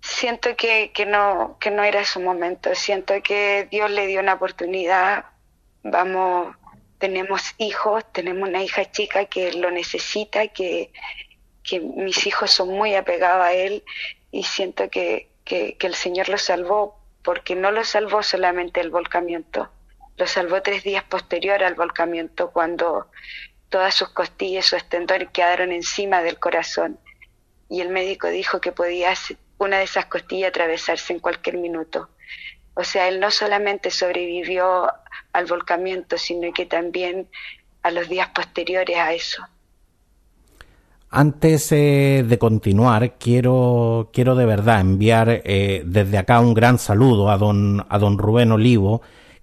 Siento 0.00 0.56
que, 0.56 0.92
que, 0.92 1.06
no, 1.06 1.56
que 1.60 1.70
no 1.70 1.82
era 1.84 2.04
su 2.04 2.20
momento, 2.20 2.74
siento 2.74 3.14
que 3.22 3.66
Dios 3.70 3.90
le 3.90 4.06
dio 4.06 4.20
una 4.20 4.34
oportunidad, 4.34 5.26
vamos, 5.82 6.54
tenemos 6.98 7.54
hijos, 7.58 8.04
tenemos 8.12 8.48
una 8.48 8.62
hija 8.62 8.90
chica 8.90 9.24
que 9.24 9.52
lo 9.52 9.70
necesita, 9.70 10.48
que, 10.48 10.92
que 11.62 11.80
mis 11.80 12.26
hijos 12.26 12.50
son 12.50 12.68
muy 12.68 12.94
apegados 12.94 13.44
a 13.44 13.52
él 13.52 13.84
y 14.30 14.44
siento 14.44 14.88
que, 14.90 15.30
que, 15.44 15.76
que 15.76 15.86
el 15.86 15.94
Señor 15.94 16.28
lo 16.28 16.38
salvó 16.38 17.00
porque 17.26 17.56
no 17.56 17.72
lo 17.72 17.82
salvó 17.82 18.22
solamente 18.22 18.80
el 18.80 18.90
volcamiento, 18.90 19.68
lo 20.16 20.28
salvó 20.28 20.62
tres 20.62 20.84
días 20.84 21.02
posterior 21.02 21.64
al 21.64 21.74
volcamiento 21.74 22.52
cuando 22.52 23.10
todas 23.68 23.96
sus 23.96 24.10
costillas, 24.10 24.66
su 24.66 24.76
estendor 24.76 25.32
quedaron 25.32 25.72
encima 25.72 26.22
del 26.22 26.38
corazón. 26.38 27.00
Y 27.68 27.80
el 27.80 27.88
médico 27.88 28.28
dijo 28.28 28.60
que 28.60 28.70
podía 28.70 29.12
una 29.58 29.78
de 29.78 29.82
esas 29.82 30.06
costillas 30.06 30.50
atravesarse 30.50 31.14
en 31.14 31.18
cualquier 31.18 31.56
minuto. 31.56 32.10
O 32.74 32.84
sea, 32.84 33.08
él 33.08 33.18
no 33.18 33.32
solamente 33.32 33.90
sobrevivió 33.90 34.88
al 35.32 35.46
volcamiento, 35.46 36.18
sino 36.18 36.52
que 36.52 36.64
también 36.64 37.28
a 37.82 37.90
los 37.90 38.08
días 38.08 38.28
posteriores 38.28 38.98
a 38.98 39.12
eso. 39.14 39.44
Antes 41.18 41.72
eh, 41.72 42.26
de 42.28 42.38
continuar, 42.38 43.16
quiero, 43.16 44.10
quiero 44.12 44.34
de 44.34 44.44
verdad 44.44 44.82
enviar 44.82 45.40
eh, 45.44 45.82
desde 45.86 46.18
acá 46.18 46.40
un 46.40 46.52
gran 46.52 46.78
saludo 46.78 47.30
a 47.30 47.38
don, 47.38 47.86
a 47.88 47.98
don 47.98 48.18
Rubén 48.18 48.52
Olivo, 48.52 49.00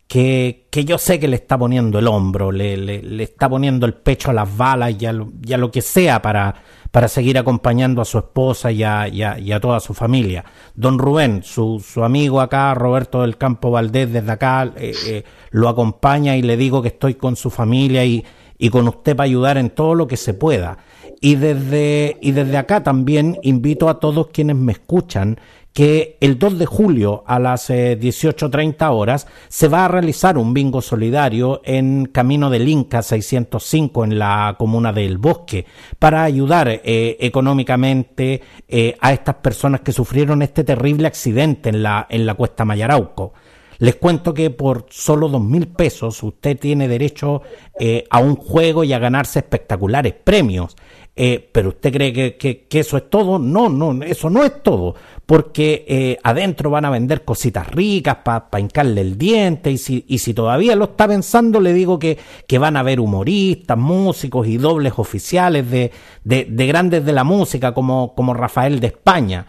que, 0.07 0.67
que, 0.69 0.85
yo 0.85 0.99
sé 0.99 1.19
que 1.19 1.27
le 1.27 1.37
está 1.37 1.57
poniendo 1.57 1.97
el 1.97 2.07
hombro, 2.07 2.51
le, 2.51 2.77
le, 2.77 3.23
está 3.23 3.49
poniendo 3.49 3.87
el 3.87 3.95
pecho 3.95 4.29
a 4.29 4.33
las 4.33 4.55
balas 4.55 4.93
y 5.01 5.07
a 5.07 5.13
lo, 5.13 5.31
y 5.43 5.51
a 5.51 5.57
lo 5.57 5.71
que 5.71 5.81
sea 5.81 6.21
para, 6.21 6.53
para 6.91 7.07
seguir 7.07 7.39
acompañando 7.39 8.03
a 8.03 8.05
su 8.05 8.19
esposa 8.19 8.71
y 8.71 8.83
a, 8.83 9.07
y 9.07 9.23
a, 9.23 9.39
y 9.39 9.51
a 9.51 9.59
toda 9.59 9.79
su 9.79 9.95
familia. 9.95 10.45
Don 10.75 10.99
Rubén, 10.99 11.41
su, 11.41 11.83
su, 11.83 12.03
amigo 12.03 12.39
acá, 12.39 12.75
Roberto 12.75 13.23
del 13.23 13.39
Campo 13.39 13.71
Valdés, 13.71 14.13
desde 14.13 14.31
acá, 14.31 14.71
eh, 14.77 14.93
eh, 15.07 15.23
lo 15.49 15.67
acompaña 15.69 16.37
y 16.37 16.43
le 16.43 16.55
digo 16.55 16.83
que 16.83 16.89
estoy 16.89 17.15
con 17.15 17.35
su 17.35 17.49
familia 17.49 18.05
y, 18.05 18.23
y 18.63 18.69
con 18.69 18.87
usted 18.87 19.13
para 19.13 19.25
ayudar 19.25 19.57
en 19.57 19.71
todo 19.71 19.93
lo 19.93 20.07
que 20.07 20.15
se 20.15 20.33
pueda. 20.33 20.77
Y 21.19 21.35
desde, 21.35 22.17
y 22.21 22.31
desde 22.31 22.55
acá 22.55 22.81
también 22.81 23.37
invito 23.43 23.89
a 23.89 23.99
todos 23.99 24.27
quienes 24.27 24.55
me 24.55 24.71
escuchan 24.71 25.37
que 25.73 26.15
el 26.21 26.39
2 26.39 26.59
de 26.59 26.65
julio 26.65 27.25
a 27.27 27.39
las 27.39 27.69
eh, 27.69 27.99
18.30 27.99 28.89
horas 28.89 29.27
se 29.49 29.67
va 29.67 29.83
a 29.83 29.89
realizar 29.89 30.37
un 30.37 30.53
bingo 30.53 30.79
solidario 30.79 31.59
en 31.65 32.05
Camino 32.05 32.49
del 32.49 32.69
Inca 32.69 33.01
605 33.01 34.05
en 34.05 34.17
la 34.17 34.55
comuna 34.57 34.93
del 34.93 35.17
Bosque 35.17 35.65
para 35.99 36.23
ayudar 36.23 36.69
eh, 36.69 37.17
económicamente 37.19 38.41
eh, 38.69 38.95
a 39.01 39.11
estas 39.11 39.35
personas 39.35 39.81
que 39.81 39.91
sufrieron 39.91 40.41
este 40.41 40.63
terrible 40.63 41.07
accidente 41.07 41.67
en 41.67 41.83
la, 41.83 42.07
en 42.09 42.25
la 42.25 42.35
cuesta 42.35 42.63
Mayarauco. 42.63 43.33
Les 43.79 43.95
cuento 43.95 44.33
que 44.33 44.49
por 44.49 44.85
solo 44.89 45.29
dos 45.29 45.41
mil 45.41 45.67
pesos 45.67 46.21
usted 46.23 46.57
tiene 46.57 46.87
derecho 46.87 47.41
eh, 47.79 48.05
a 48.09 48.19
un 48.19 48.35
juego 48.35 48.83
y 48.83 48.93
a 48.93 48.99
ganarse 48.99 49.39
espectaculares 49.39 50.13
premios. 50.23 50.75
Eh, 51.15 51.47
pero 51.51 51.69
usted 51.69 51.93
cree 51.93 52.11
que, 52.11 52.65
que, 52.67 52.79
eso 52.79 52.97
es 52.97 53.07
todo? 53.07 53.37
No, 53.37 53.69
no, 53.69 54.03
eso 54.03 54.31
no 54.31 54.43
es 54.43 54.63
todo, 54.63 54.95
porque 55.27 55.85
eh, 55.87 56.17
adentro 56.23 56.71
van 56.71 56.85
a 56.85 56.89
vender 56.89 57.23
cositas 57.23 57.67
ricas 57.67 58.17
para 58.25 58.49
pa 58.49 58.59
hincarle 58.59 59.01
el 59.01 59.15
diente 59.15 59.69
y 59.69 59.77
si, 59.77 60.05
y 60.07 60.17
si 60.17 60.33
todavía 60.33 60.75
lo 60.75 60.85
está 60.85 61.07
pensando, 61.07 61.59
le 61.59 61.71
digo 61.71 61.99
que, 61.99 62.17
que 62.47 62.57
van 62.57 62.77
a 62.77 62.79
haber 62.79 62.99
humoristas, 62.99 63.77
músicos 63.77 64.47
y 64.47 64.57
dobles 64.57 64.93
oficiales 64.97 65.69
de, 65.69 65.91
de, 66.23 66.45
de 66.49 66.65
grandes 66.65 67.05
de 67.05 67.13
la 67.13 67.23
música 67.23 67.75
como, 67.75 68.15
como 68.15 68.33
Rafael 68.33 68.79
de 68.79 68.87
España. 68.87 69.45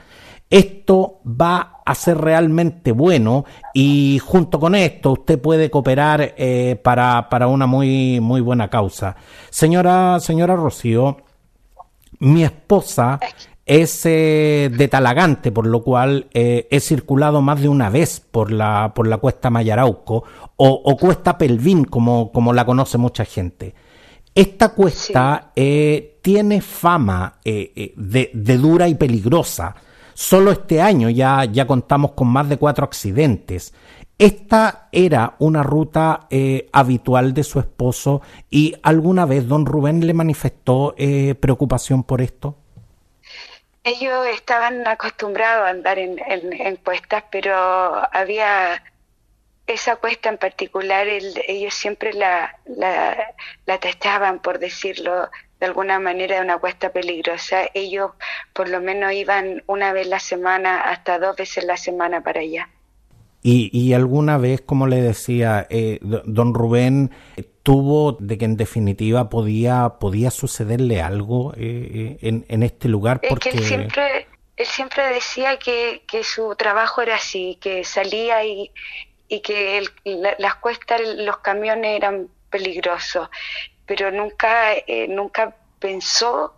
Esto 0.55 1.19
va 1.27 1.81
a 1.85 1.97
ser 1.97 2.17
realmente 2.17 2.93
bueno 2.93 3.45
y 3.73 4.21
junto 4.25 4.61
con 4.61 4.77
esto 4.77 5.11
usted 5.11 5.41
puede 5.41 5.69
cooperar 5.69 6.37
eh, 6.37 6.79
para, 6.81 7.29
para 7.29 7.49
una 7.49 7.67
muy, 7.67 8.21
muy 8.21 8.41
buena 8.41 8.71
causa. 8.71 9.17
Señora, 9.51 10.21
señora 10.21 10.55
Rocío, 10.55 11.17
mi 12.21 12.45
esposa 12.45 13.19
es 13.67 14.07
eh, 14.07 14.71
de 14.73 14.87
Talagante, 14.87 15.51
por 15.51 15.67
lo 15.67 15.83
cual 15.83 16.29
eh, 16.33 16.69
he 16.71 16.79
circulado 16.79 17.43
más 17.43 17.61
de 17.61 17.69
una 17.69 17.91
vez 17.91 18.21
por 18.21 18.53
la, 18.53 18.93
por 18.95 19.09
la 19.09 19.17
cuesta 19.17 19.51
Mayarauco 19.51 20.23
o, 20.55 20.69
o 20.85 20.97
cuesta 20.97 21.37
Pelvín, 21.37 21.85
como, 21.85 22.31
como 22.31 22.53
la 22.53 22.65
conoce 22.65 22.97
mucha 22.97 23.25
gente. 23.25 23.75
Esta 24.33 24.69
cuesta 24.69 25.47
sí. 25.47 25.51
eh, 25.57 26.19
tiene 26.23 26.61
fama 26.61 27.41
de, 27.45 28.31
de, 28.33 28.59
dura 28.59 28.87
y 28.87 28.95
peligrosa. 28.95 29.75
Solo 30.15 30.53
este 30.53 30.81
año 30.81 31.11
ya, 31.11 31.45
ya 31.45 31.67
contamos 31.67 32.13
con 32.13 32.29
más 32.29 32.49
de 32.49 32.57
cuatro 32.57 32.85
accidentes. 32.85 33.75
Esta 34.17 34.89
era 34.93 35.35
una 35.41 35.65
ruta 35.65 36.29
eh, 36.31 36.69
habitual 36.73 37.35
de 37.35 37.43
su 37.43 37.59
esposo 37.59 38.23
y 38.49 38.77
alguna 38.85 39.27
vez 39.27 39.49
don 39.49 39.67
Rubén 39.67 40.07
le 40.07 40.15
manifestó 40.15 40.95
eh, 40.97 41.35
preocupación 41.35 42.05
por 42.05 42.23
esto. 42.23 42.57
Ellos 43.83 44.27
estaban 44.29 44.87
acostumbrados 44.87 45.67
a 45.67 45.71
andar 45.71 45.99
en, 45.99 46.19
en, 46.27 46.77
cuestas, 46.77 47.25
pero 47.31 47.55
había 48.13 48.83
esa 49.67 49.97
cuesta 49.97 50.29
en 50.29 50.39
particular, 50.39 51.07
el, 51.09 51.35
ellos 51.49 51.75
siempre 51.75 52.13
la, 52.15 52.57
la, 52.67 53.35
por 54.43 54.59
decirlo 54.59 55.29
de 55.65 55.69
alguna 55.69 55.99
manera, 55.99 56.37
de 56.37 56.43
una 56.43 56.59
cuesta 56.59 56.93
peligrosa. 56.93 57.63
Ellos 57.73 58.11
por 58.53 58.69
lo 58.69 58.83
menos 58.83 59.13
iban 59.13 59.63
una 59.67 59.95
vez 59.95 60.07
la 60.07 60.21
semana, 60.21 60.83
hasta 60.83 61.19
dos 61.19 61.37
veces 61.37 61.65
la 61.65 61.79
semana 61.79 62.23
para 62.23 62.41
allá. 62.41 62.69
Y, 63.43 63.71
y, 63.73 63.93
alguna 63.93 64.39
vez, 64.39 64.61
como 64.61 64.87
le 64.87 65.03
decía, 65.03 65.67
eh, 65.71 65.99
don 66.03 66.55
Rubén 66.55 67.11
tuvo 67.63 68.13
de 68.13 68.37
que 68.39 68.45
en 68.45 68.57
definitiva 68.57 69.31
podía 69.31 69.95
podía 70.01 70.31
sucederle 70.31 71.01
algo 71.01 71.55
eh, 71.57 72.19
en, 72.21 72.45
en, 72.49 72.63
este 72.63 72.89
lugar 72.89 73.23
porque 73.27 73.49
es 73.49 73.55
que 73.55 73.61
él 73.61 73.67
siempre 73.67 74.27
él 74.57 74.67
siempre 74.67 75.03
decía 75.09 75.59
que, 75.59 76.03
que 76.07 76.25
su 76.25 76.55
trabajo 76.57 77.01
era 77.01 77.15
así 77.15 77.57
que 77.63 77.83
salía 77.85 78.45
y, 78.45 78.71
y 79.29 79.41
que 79.41 79.79
el, 79.79 79.89
la, 80.05 80.35
las 80.39 80.57
cuestas 80.57 81.01
los 81.17 81.39
camiones 81.39 81.97
eran 81.97 82.29
peligrosos 82.51 83.29
pero 83.87 84.11
nunca 84.11 84.73
eh, 84.75 85.07
nunca 85.09 85.57
pensó 85.79 86.55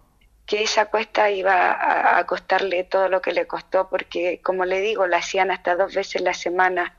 que 0.46 0.62
esa 0.62 0.86
cuesta 0.86 1.30
iba 1.30 2.18
a, 2.18 2.24
costarle 2.26 2.84
todo 2.84 3.08
lo 3.08 3.20
que 3.20 3.32
le 3.32 3.46
costó, 3.46 3.88
porque 3.90 4.40
como 4.42 4.64
le 4.64 4.80
digo, 4.80 5.06
la 5.08 5.18
hacían 5.18 5.50
hasta 5.50 5.74
dos 5.74 5.92
veces 5.94 6.22
la 6.22 6.34
semana, 6.34 6.96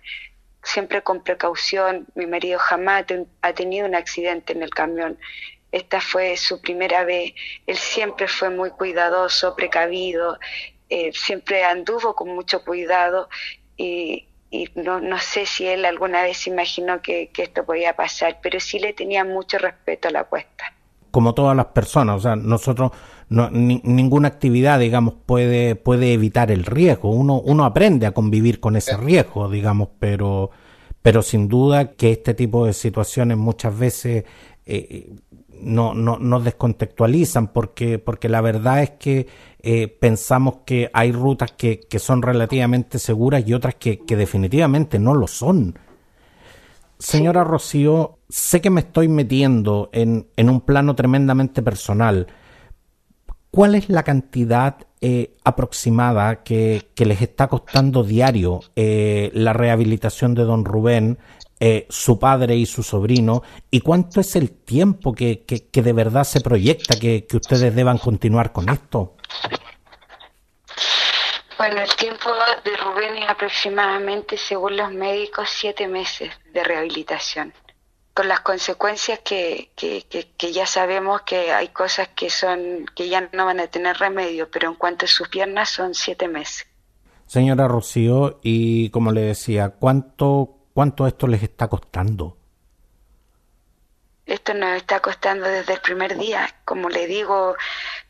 siempre 0.62 1.02
con 1.02 1.24
precaución. 1.24 2.08
Mi 2.14 2.28
marido 2.28 2.60
jamás 2.60 3.06
ha 3.42 3.54
tenido 3.54 3.88
un 3.88 3.96
accidente 3.96 4.52
en 4.52 4.64
el 4.64 4.72
camión. 4.72 5.18
Esta 5.72 6.02
fue 6.02 6.36
su 6.36 6.62
primera 6.62 7.06
vez. 7.06 7.34
Él 7.66 7.78
siempre 7.78 8.28
fue 8.28 8.50
muy 8.50 8.70
cuidadoso, 8.72 9.56
precavido, 9.56 10.38
eh, 10.90 11.12
siempre 11.14 11.64
anduvo 11.64 12.16
con 12.16 12.30
mucho 12.30 12.66
cuidado 12.66 13.30
y, 13.78 14.27
y 14.50 14.70
no, 14.76 15.00
no, 15.00 15.18
sé 15.20 15.46
si 15.46 15.68
él 15.68 15.86
alguna 15.86 16.24
vez 16.24 16.48
imaginó 16.48 17.02
que, 17.02 17.30
que 17.34 17.44
esto 17.44 17.66
podía 17.66 17.96
pasar, 17.96 18.40
pero 18.42 18.60
sí 18.60 18.80
le 18.80 18.94
tenía 18.94 19.24
mucho 19.24 19.58
respeto 19.58 20.08
a 20.08 20.12
la 20.12 20.24
cuesta 20.24 20.74
como 21.18 21.34
todas 21.34 21.56
las 21.56 21.68
personas, 21.68 22.18
o 22.18 22.20
sea, 22.20 22.36
nosotros 22.36 22.92
no, 23.30 23.50
ni, 23.50 23.82
ninguna 23.84 24.28
actividad, 24.28 24.80
digamos, 24.80 25.16
puede 25.26 25.76
puede 25.76 26.14
evitar 26.14 26.52
el 26.52 26.64
riesgo. 26.64 27.10
Uno 27.10 27.42
uno 27.44 27.66
aprende 27.66 28.06
a 28.06 28.12
convivir 28.12 28.60
con 28.60 28.76
ese 28.76 28.96
riesgo, 28.98 29.50
digamos, 29.50 29.90
pero 29.98 30.52
pero 31.02 31.24
sin 31.24 31.48
duda 31.48 31.94
que 31.94 32.12
este 32.12 32.36
tipo 32.36 32.68
de 32.68 32.74
situaciones 32.74 33.36
muchas 33.36 33.78
veces 33.78 34.26
eh, 34.68 35.16
no, 35.60 35.96
no 35.96 36.20
nos 36.20 36.44
descontextualizan 36.44 37.48
porque 37.48 38.00
porque 38.00 38.30
la 38.30 38.42
verdad 38.42 38.84
es 38.84 38.92
que 38.92 39.28
eh, 39.70 39.90
pensamos 39.90 40.60
que 40.66 40.90
hay 40.94 41.12
rutas 41.12 41.52
que, 41.52 41.82
que 41.82 42.00
son 42.00 42.22
relativamente 42.22 43.00
seguras 43.00 43.44
y 43.46 43.54
otras 43.54 43.76
que, 43.76 44.00
que 44.00 44.16
definitivamente 44.16 44.98
no 44.98 45.14
lo 45.14 45.28
son. 45.28 45.78
Señora 46.98 47.44
Rocío, 47.44 48.20
sé 48.30 48.62
que 48.62 48.70
me 48.70 48.80
estoy 48.82 49.10
metiendo 49.10 49.90
en, 49.92 50.28
en 50.38 50.50
un 50.50 50.62
plano 50.62 50.96
tremendamente 50.96 51.62
personal. 51.62 52.28
¿cuál 53.58 53.74
es 53.74 53.90
la 53.90 54.04
cantidad 54.04 54.78
eh, 55.02 55.36
aproximada 55.44 56.44
que, 56.44 56.90
les 56.96 57.22
está 57.24 57.48
costando 57.48 58.04
diario 58.04 58.60
eh, 58.76 59.32
la 59.34 59.52
rehabilitación 59.52 60.36
de 60.36 60.44
don 60.44 60.64
Rubén, 60.64 61.18
eh, 61.60 61.86
su 61.90 62.20
padre 62.20 62.56
y 62.56 62.66
su 62.66 62.84
sobrino, 62.84 63.44
y 63.72 63.82
cuánto 63.82 64.22
es 64.22 64.36
el 64.36 64.52
tiempo 64.52 65.14
que, 65.14 65.44
que, 65.46 65.82
de 65.82 65.94
verdad 65.94 66.24
se 66.24 66.42
proyecta 66.42 67.00
que, 67.00 67.26
que 67.26 67.38
ustedes 67.38 67.76
deban 67.76 67.98
continuar 67.98 68.52
con 68.52 68.70
esto? 68.70 69.16
Bueno, 71.58 71.82
el 71.82 71.96
tiempo 71.96 72.30
de 72.64 72.78
Rubén 72.78 73.18
es 73.18 73.30
aproximadamente, 73.30 74.38
según 74.38 74.78
los 74.78 74.92
médicos, 74.92 75.50
siete 75.50 75.88
meses 75.88 76.32
de 76.54 76.64
rehabilitación 76.64 77.54
con 78.18 78.28
las 78.28 78.40
consecuencias 78.40 79.20
que, 79.20 79.70
que, 79.76 80.08
que, 80.10 80.52
ya 80.52 80.66
sabemos 80.66 81.22
que 81.22 81.52
hay 81.52 81.68
cosas 81.68 82.08
que 82.16 82.32
son 82.32 82.88
que 82.96 83.10
ya 83.10 83.30
no 83.32 83.46
van 83.46 83.60
a 83.60 83.68
tener 83.68 83.96
remedio, 83.98 84.50
pero 84.50 84.70
en 84.70 84.74
cuanto 84.74 85.06
a 85.06 85.08
sus 85.08 85.28
piernas 85.30 85.70
son 85.70 85.94
siete 85.94 86.28
meses. 86.28 86.66
Señora 87.28 87.68
Rocío, 87.68 88.40
y 88.42 88.90
como 88.90 89.12
le 89.12 89.22
decía, 89.22 89.70
¿cuánto, 89.70 90.57
cuánto 90.78 91.08
esto 91.08 91.26
les 91.26 91.42
está 91.42 91.68
costando? 91.68 92.38
Esto 94.28 94.54
nos 94.54 94.78
está 94.78 95.00
costando 95.00 95.48
desde 95.48 95.74
el 95.74 95.82
primer 95.82 96.16
día. 96.20 96.48
Como 96.66 96.88
le 96.90 97.08
digo, 97.08 97.56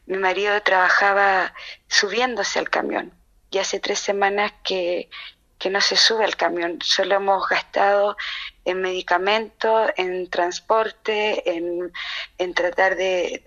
mi 0.06 0.18
marido 0.18 0.62
trabajaba 0.64 1.54
subiéndose 1.88 2.60
al 2.60 2.70
camión 2.70 3.14
y 3.52 3.60
hace 3.60 3.80
tres 3.80 4.00
semanas 4.00 4.52
que 4.66 5.10
que 5.58 5.70
no 5.70 5.80
se 5.80 5.96
sube 5.96 6.26
al 6.26 6.36
camión. 6.36 6.80
Solo 6.84 7.16
hemos 7.16 7.48
gastado 7.48 8.18
en 8.66 8.82
medicamentos, 8.82 9.90
en 9.96 10.30
transporte, 10.30 11.50
en, 11.50 11.94
en 12.38 12.54
tratar 12.54 12.98
de, 12.98 13.42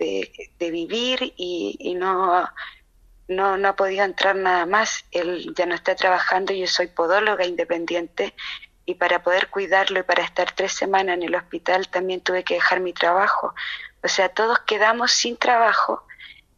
de, 0.59 0.71
vivir 0.71 1.35
y, 1.37 1.77
y 1.79 1.93
no, 1.93 2.49
no, 3.27 3.55
no 3.55 3.67
ha 3.69 3.75
podido 3.75 4.03
entrar 4.03 4.35
nada 4.35 4.65
más. 4.65 5.05
Él 5.11 5.53
ya 5.55 5.67
no 5.67 5.75
está 5.75 5.95
trabajando, 5.95 6.53
yo 6.53 6.65
soy 6.67 6.87
podóloga 6.87 7.45
independiente 7.45 8.33
y 8.91 8.95
para 8.95 9.23
poder 9.23 9.47
cuidarlo 9.49 9.99
y 9.99 10.03
para 10.03 10.23
estar 10.23 10.51
tres 10.51 10.73
semanas 10.73 11.15
en 11.15 11.23
el 11.23 11.35
hospital 11.35 11.87
también 11.87 12.19
tuve 12.21 12.43
que 12.43 12.55
dejar 12.55 12.81
mi 12.81 12.93
trabajo. 12.93 13.53
O 14.03 14.07
sea, 14.07 14.29
todos 14.29 14.59
quedamos 14.59 15.11
sin 15.11 15.37
trabajo 15.37 16.03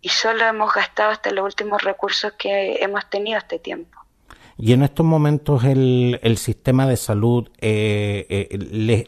y 0.02 0.10
solo 0.10 0.44
hemos 0.46 0.74
gastado 0.74 1.12
hasta 1.12 1.32
los 1.32 1.46
últimos 1.46 1.84
recursos 1.84 2.34
que 2.34 2.78
hemos 2.82 3.08
tenido 3.10 3.38
este 3.38 3.60
tiempo. 3.60 4.00
Y 4.58 4.74
en 4.74 4.84
estos 4.84 5.06
momentos 5.06 5.64
el, 5.64 6.20
el 6.24 6.38
sistema 6.38 6.88
de 6.88 6.98
salud 6.98 7.50
eh, 7.60 8.26
eh 8.30 8.58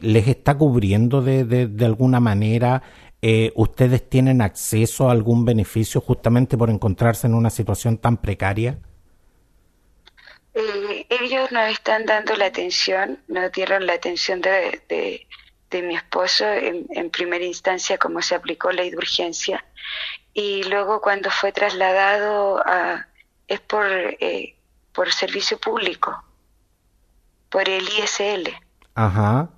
les, 0.00 0.28
está 0.28 0.56
cubriendo 0.56 1.22
de, 1.22 1.44
de, 1.44 1.84
alguna 1.84 2.20
manera. 2.20 2.82
Eh, 3.22 3.52
¿Ustedes 3.56 4.08
tienen 4.08 4.40
acceso 4.40 5.08
a 5.08 5.12
algún 5.12 5.44
beneficio 5.44 6.00
justamente 6.00 6.56
por 6.56 6.70
encontrarse 6.70 7.26
en 7.26 7.34
una 7.34 7.50
situación 7.50 7.98
tan 7.98 8.18
precaria? 8.18 8.78
Ellos 11.46 11.52
nos 11.52 11.70
están 11.70 12.06
dando 12.06 12.34
la 12.34 12.46
atención, 12.46 13.18
nos 13.28 13.52
dieron 13.52 13.86
la 13.86 13.92
atención 13.92 14.40
de, 14.40 14.82
de, 14.88 15.26
de 15.70 15.82
mi 15.82 15.94
esposo 15.94 16.44
en, 16.44 16.86
en, 16.90 17.10
primera 17.10 17.44
instancia, 17.44 17.98
como 17.98 18.20
se 18.20 18.34
aplicó 18.34 18.72
ley 18.72 18.90
de 18.90 18.96
urgencia, 18.96 19.64
y 20.34 20.64
luego 20.64 21.00
cuando 21.00 21.30
fue 21.30 21.52
trasladado 21.52 22.58
a, 22.66 23.06
es 23.46 23.60
por 23.60 23.86
eh, 23.86 24.56
por 24.92 25.12
servicio 25.12 25.58
público, 25.58 26.24
por 27.48 27.68
el 27.68 27.84
ISL. 27.84 28.50
Ajá. 28.94 29.50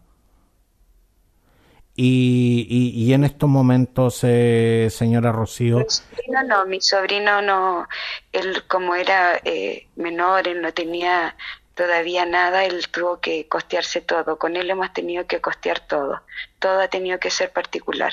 Y, 2.01 2.93
y, 2.95 3.13
en 3.13 3.25
estos 3.25 3.49
momentos, 3.49 4.21
eh, 4.23 4.87
señora 4.89 5.33
Rocío. 5.33 5.79
Mi 5.79 5.91
sobrino 5.91 6.43
no, 6.45 6.67
mi 6.67 6.81
sobrino 6.81 7.43
no, 7.43 7.89
él 8.31 8.63
como 8.69 8.95
era 8.95 9.41
eh, 9.45 9.89
menor, 9.97 10.47
él 10.47 10.63
no 10.63 10.73
tenía 10.73 11.35
todavía 11.79 12.27
nada, 12.27 12.65
él 12.65 12.89
tuvo 12.91 13.21
que 13.21 13.47
costearse 13.47 14.01
todo. 14.01 14.37
Con 14.37 14.57
él 14.57 14.69
hemos 14.69 14.93
tenido 14.93 15.29
que 15.29 15.41
costear 15.41 15.79
todo. 15.79 16.21
Todo 16.59 16.81
ha 16.81 16.89
tenido 16.89 17.21
que 17.21 17.31
ser 17.31 17.53
particular. 17.53 18.13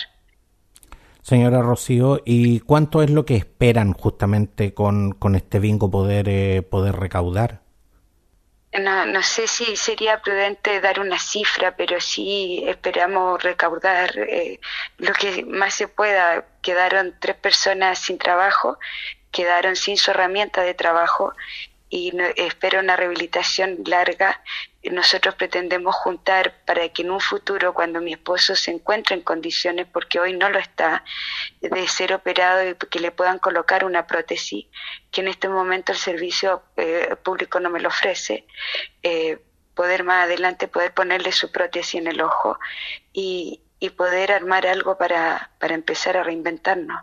Señora 1.24 1.64
Rocío, 1.64 2.22
¿y 2.26 2.60
cuánto 2.60 3.02
es 3.02 3.10
lo 3.10 3.26
que 3.26 3.36
esperan 3.36 3.94
justamente 3.94 4.76
con, 4.76 5.14
con 5.14 5.34
este 5.34 5.58
bingo 5.58 5.90
poder, 5.90 6.30
eh, 6.30 6.62
poder 6.62 6.96
recaudar? 6.96 7.62
No, 8.80 9.08
no 9.08 9.24
sé 9.24 9.48
si 9.48 9.76
sería 9.76 10.22
prudente 10.22 10.80
dar 10.80 11.00
una 11.00 11.18
cifra, 11.18 11.76
pero 11.76 12.00
sí 12.00 12.64
esperamos 12.68 13.42
recaudar 13.42 14.16
eh, 14.20 14.60
lo 15.00 15.14
que 15.14 15.44
más 15.46 15.74
se 15.74 15.88
pueda. 15.88 16.46
Quedaron 16.62 17.16
tres 17.20 17.38
personas 17.38 17.98
sin 17.98 18.20
trabajo, 18.20 18.78
quedaron 19.32 19.76
sin 19.76 19.98
su 19.98 20.12
herramienta 20.12 20.62
de 20.62 20.76
trabajo 20.76 21.34
y 21.96 22.12
espero 22.36 22.82
una 22.82 22.98
rehabilitación 22.98 23.78
larga. 23.86 24.42
Nosotros 24.84 25.34
pretendemos 25.36 25.96
juntar 25.96 26.54
para 26.66 26.90
que 26.90 27.04
en 27.04 27.12
un 27.12 27.22
futuro, 27.22 27.74
cuando 27.74 28.02
mi 28.02 28.12
esposo 28.12 28.54
se 28.54 28.72
encuentre 28.72 29.16
en 29.16 29.22
condiciones, 29.22 29.88
porque 29.88 30.20
hoy 30.20 30.34
no 30.34 30.50
lo 30.50 30.60
está, 30.60 31.06
de 31.62 31.88
ser 31.88 32.12
operado 32.12 32.70
y 32.70 32.76
que 32.76 33.00
le 33.00 33.12
puedan 33.12 33.40
colocar 33.40 33.86
una 33.86 34.06
prótesis, 34.08 34.66
que 35.10 35.22
en 35.22 35.30
este 35.30 35.48
momento 35.48 35.94
el 35.94 35.98
servicio 35.98 36.64
eh, 36.76 37.16
público 37.24 37.62
no 37.62 37.70
me 37.70 37.80
lo 37.80 37.88
ofrece, 37.88 38.46
eh, 39.02 39.38
poder 39.74 40.04
más 40.04 40.26
adelante 40.26 40.68
poder 40.68 40.94
ponerle 40.94 41.32
su 41.32 41.50
prótesis 41.50 41.96
en 42.02 42.08
el 42.08 42.20
ojo 42.20 42.60
y, 43.14 43.62
y 43.80 43.92
poder 43.92 44.34
armar 44.34 44.68
algo 44.68 44.98
para, 44.98 45.52
para 45.60 45.76
empezar 45.76 46.18
a 46.18 46.24
reinventarnos. 46.24 47.02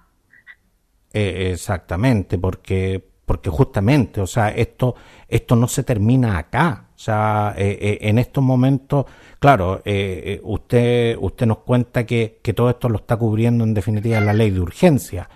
Eh, 1.15 1.51
exactamente, 1.51 2.37
porque 2.37 3.12
porque 3.25 3.51
justamente, 3.51 4.21
o 4.21 4.27
sea, 4.27 4.49
esto, 4.49 4.95
esto 5.29 5.57
no 5.57 5.69
se 5.69 5.85
termina 5.85 6.39
acá. 6.39 6.89
O 6.95 6.99
sea, 6.99 7.55
eh, 7.57 7.79
eh, 7.81 7.99
en 8.03 8.19
estos 8.19 8.43
momentos, 8.43 9.07
claro, 9.39 9.83
eh, 9.85 10.41
usted, 10.45 11.17
usted 11.21 11.47
nos 11.47 11.59
cuenta 11.59 12.05
que, 12.05 12.41
que 12.43 12.53
todo 12.53 12.71
esto 12.71 12.89
lo 12.89 12.99
está 12.99 13.17
cubriendo 13.17 13.65
en 13.65 13.75
definitiva 13.75 14.21
la 14.21 14.33
ley 14.33 14.51
de 14.51 14.61
urgencia, 14.61 15.29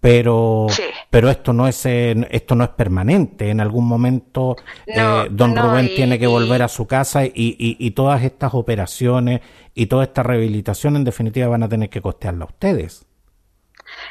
pero, 0.00 0.66
pero 1.10 1.30
esto 1.30 1.52
no 1.52 1.66
es, 1.66 1.84
esto 1.86 2.54
no 2.54 2.64
es 2.64 2.70
permanente. 2.70 3.48
En 3.50 3.60
algún 3.60 3.86
momento, 3.86 4.56
don 5.30 5.56
Rubén 5.56 5.88
tiene 5.94 6.18
que 6.18 6.26
volver 6.26 6.62
a 6.62 6.68
su 6.68 6.86
casa 6.86 7.24
y, 7.24 7.32
y, 7.34 7.76
y 7.78 7.90
todas 7.92 8.22
estas 8.22 8.54
operaciones 8.54 9.40
y 9.74 9.86
toda 9.86 10.04
esta 10.04 10.22
rehabilitación 10.22 10.96
en 10.96 11.04
definitiva 11.04 11.48
van 11.48 11.62
a 11.62 11.68
tener 11.68 11.90
que 11.90 12.00
costearla 12.00 12.44
a 12.44 12.48
ustedes. 12.48 13.06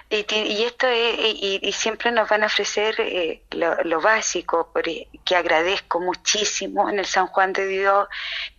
Y, 0.09 0.63
esto 0.63 0.87
es, 0.87 1.15
y, 1.19 1.71
siempre 1.71 2.11
nos 2.11 2.29
van 2.29 2.43
a 2.43 2.47
ofrecer 2.47 2.95
eh, 2.99 3.41
lo, 3.51 4.01
básico, 4.01 4.71
que 5.25 5.35
agradezco 5.35 5.99
muchísimo 5.99 6.89
en 6.89 6.99
el 6.99 7.05
San 7.05 7.27
Juan 7.27 7.53
de 7.53 7.67
Dios. 7.67 8.07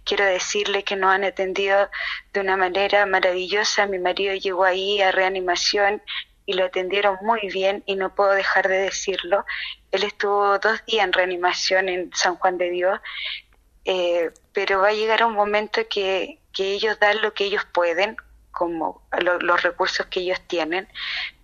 Quiero 0.05 0.25
decirle 0.25 0.85
que 0.85 0.97
nos 0.97 1.13
han 1.13 1.25
atendido 1.25 1.89
de 2.33 2.41
una 2.41 2.57
manera 2.57 3.07
maravillosa. 3.07 3.87
Mi 3.87 3.99
marido 3.99 4.35
llegó 4.35 4.65
ahí 4.65 5.01
a 5.01 5.13
reanimación 5.13 6.03
y 6.47 6.55
lo 6.55 6.65
atendieron 6.65 7.19
muy 7.23 7.41
bien 7.53 7.83
y 7.87 7.97
no 7.97 8.15
puedo 8.15 8.31
dejar 8.31 8.69
de 8.69 8.79
decirlo. 8.79 9.45
Él 9.91 10.05
estuvo 10.05 10.59
dos 10.59 10.85
días 10.87 11.05
en 11.05 11.13
reanimación 11.13 11.89
en 11.89 12.11
San 12.15 12.37
Juan 12.37 12.57
de 12.59 12.71
Dios, 12.71 13.01
eh, 13.85 14.31
pero 14.53 14.81
va 14.81 14.89
a 14.89 14.93
llegar 14.93 15.25
un 15.25 15.35
momento 15.35 15.81
que, 15.89 16.39
que 16.53 16.73
ellos 16.73 16.99
dan 17.01 17.21
lo 17.21 17.35
que 17.35 17.45
ellos 17.45 17.65
pueden, 17.73 18.17
como 18.57 19.03
los 19.21 19.63
recursos 19.63 20.07
que 20.07 20.21
ellos 20.21 20.41
tienen, 20.47 20.89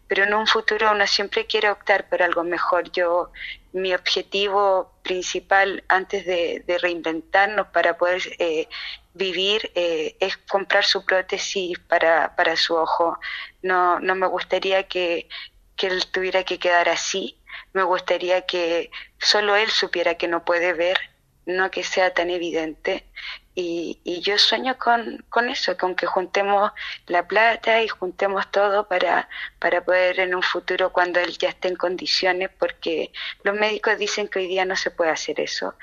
pero 0.09 0.25
en 0.25 0.33
un 0.33 0.47
futuro 0.47 0.91
uno 0.93 1.07
siempre 1.07 1.47
quiere 1.47 1.71
optar 1.71 2.09
por 2.09 2.23
algo 2.23 2.43
mejor. 2.43 2.91
Yo, 2.93 3.33
mi 3.73 3.95
objetivo 3.95 4.93
principal 5.03 5.85
antes 5.89 6.25
de, 6.25 6.65
reinventarnos 6.81 7.67
para 7.69 7.99
poder 7.99 8.23
eh, 8.39 8.67
vivir 9.13 9.71
eh, 9.75 10.17
es 10.21 10.39
comprar 10.39 10.85
su 10.85 11.05
prótesis 11.05 11.79
para, 11.81 12.35
para 12.35 12.57
su 12.57 12.75
ojo. 12.75 13.19
No, 13.63 14.01
no 14.01 14.15
me 14.15 14.27
gustaría 14.27 14.89
que, 14.89 15.29
que 15.77 15.89
él 15.89 16.07
tuviera 16.11 16.45
que 16.45 16.59
quedar 16.59 16.89
así. 16.89 17.39
Me 17.75 17.83
gustaría 17.83 18.47
que 18.47 18.91
solo 19.19 19.55
él 19.57 19.69
supiera 19.69 20.15
que 20.15 20.29
no 20.29 20.47
puede 20.47 20.73
ver, 20.73 20.99
no 21.45 21.71
que 21.71 21.85
sea 21.85 22.15
tan 22.15 22.31
evidente. 22.31 23.05
Y, 23.55 24.21
yo 24.23 24.39
sueño 24.39 24.79
con, 24.79 25.25
con, 25.29 25.49
eso, 25.49 25.77
con 25.77 25.95
que 25.95 26.07
juntemos 26.07 26.73
la 27.07 27.27
plata 27.27 27.83
y 27.83 27.89
juntemos 27.89 28.51
todo 28.51 28.89
para, 28.89 29.29
para 29.59 29.85
poder 29.85 30.21
en 30.21 30.35
un 30.35 30.43
futuro, 30.43 30.93
cuando 30.93 31.21
él 31.21 31.37
ya 31.39 31.51
esté 31.51 31.69
en 31.69 31.77
condiciones, 31.77 32.51
porque 32.59 33.13
los 33.43 33.55
médicos 33.55 33.99
dicen 33.99 34.29
que 34.29 34.39
hoy 34.39 34.47
día 34.47 34.65
no 34.65 34.77
se 34.77 34.91
puede 34.91 35.11
hacer 35.11 35.39
eso, 35.41 35.75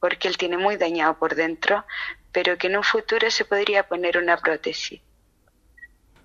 porque 0.00 0.28
él 0.28 0.36
tiene 0.36 0.58
muy 0.58 0.76
dañado 0.76 1.18
por 1.18 1.34
dentro, 1.34 1.84
pero 2.30 2.58
que 2.58 2.66
en 2.66 2.76
un 2.76 2.82
futuro 2.82 3.30
se 3.30 3.44
podría 3.44 3.88
poner 3.88 4.18
una 4.18 4.36
prótesis. 4.36 5.00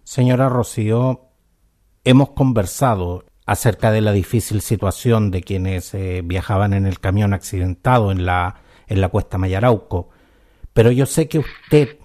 Señora 0.03 0.49
Rocío, 0.49 1.27
hemos 2.03 2.31
conversado 2.31 3.25
acerca 3.45 3.91
de 3.91 4.01
la 4.01 4.11
difícil 4.11 4.61
situación 4.61 5.31
de 5.31 5.43
quienes 5.43 5.93
eh, 5.93 6.21
viajaban 6.23 6.73
en 6.73 6.85
el 6.85 6.99
camión 6.99 7.33
accidentado 7.33 8.11
en 8.11 8.25
la, 8.25 8.61
en 8.87 9.01
la 9.01 9.09
cuesta 9.09 9.37
Mayarauco 9.37 10.09
pero 10.79 10.93
yo 10.93 11.05
sé 11.05 11.27
que 11.27 11.39
usted 11.39 11.97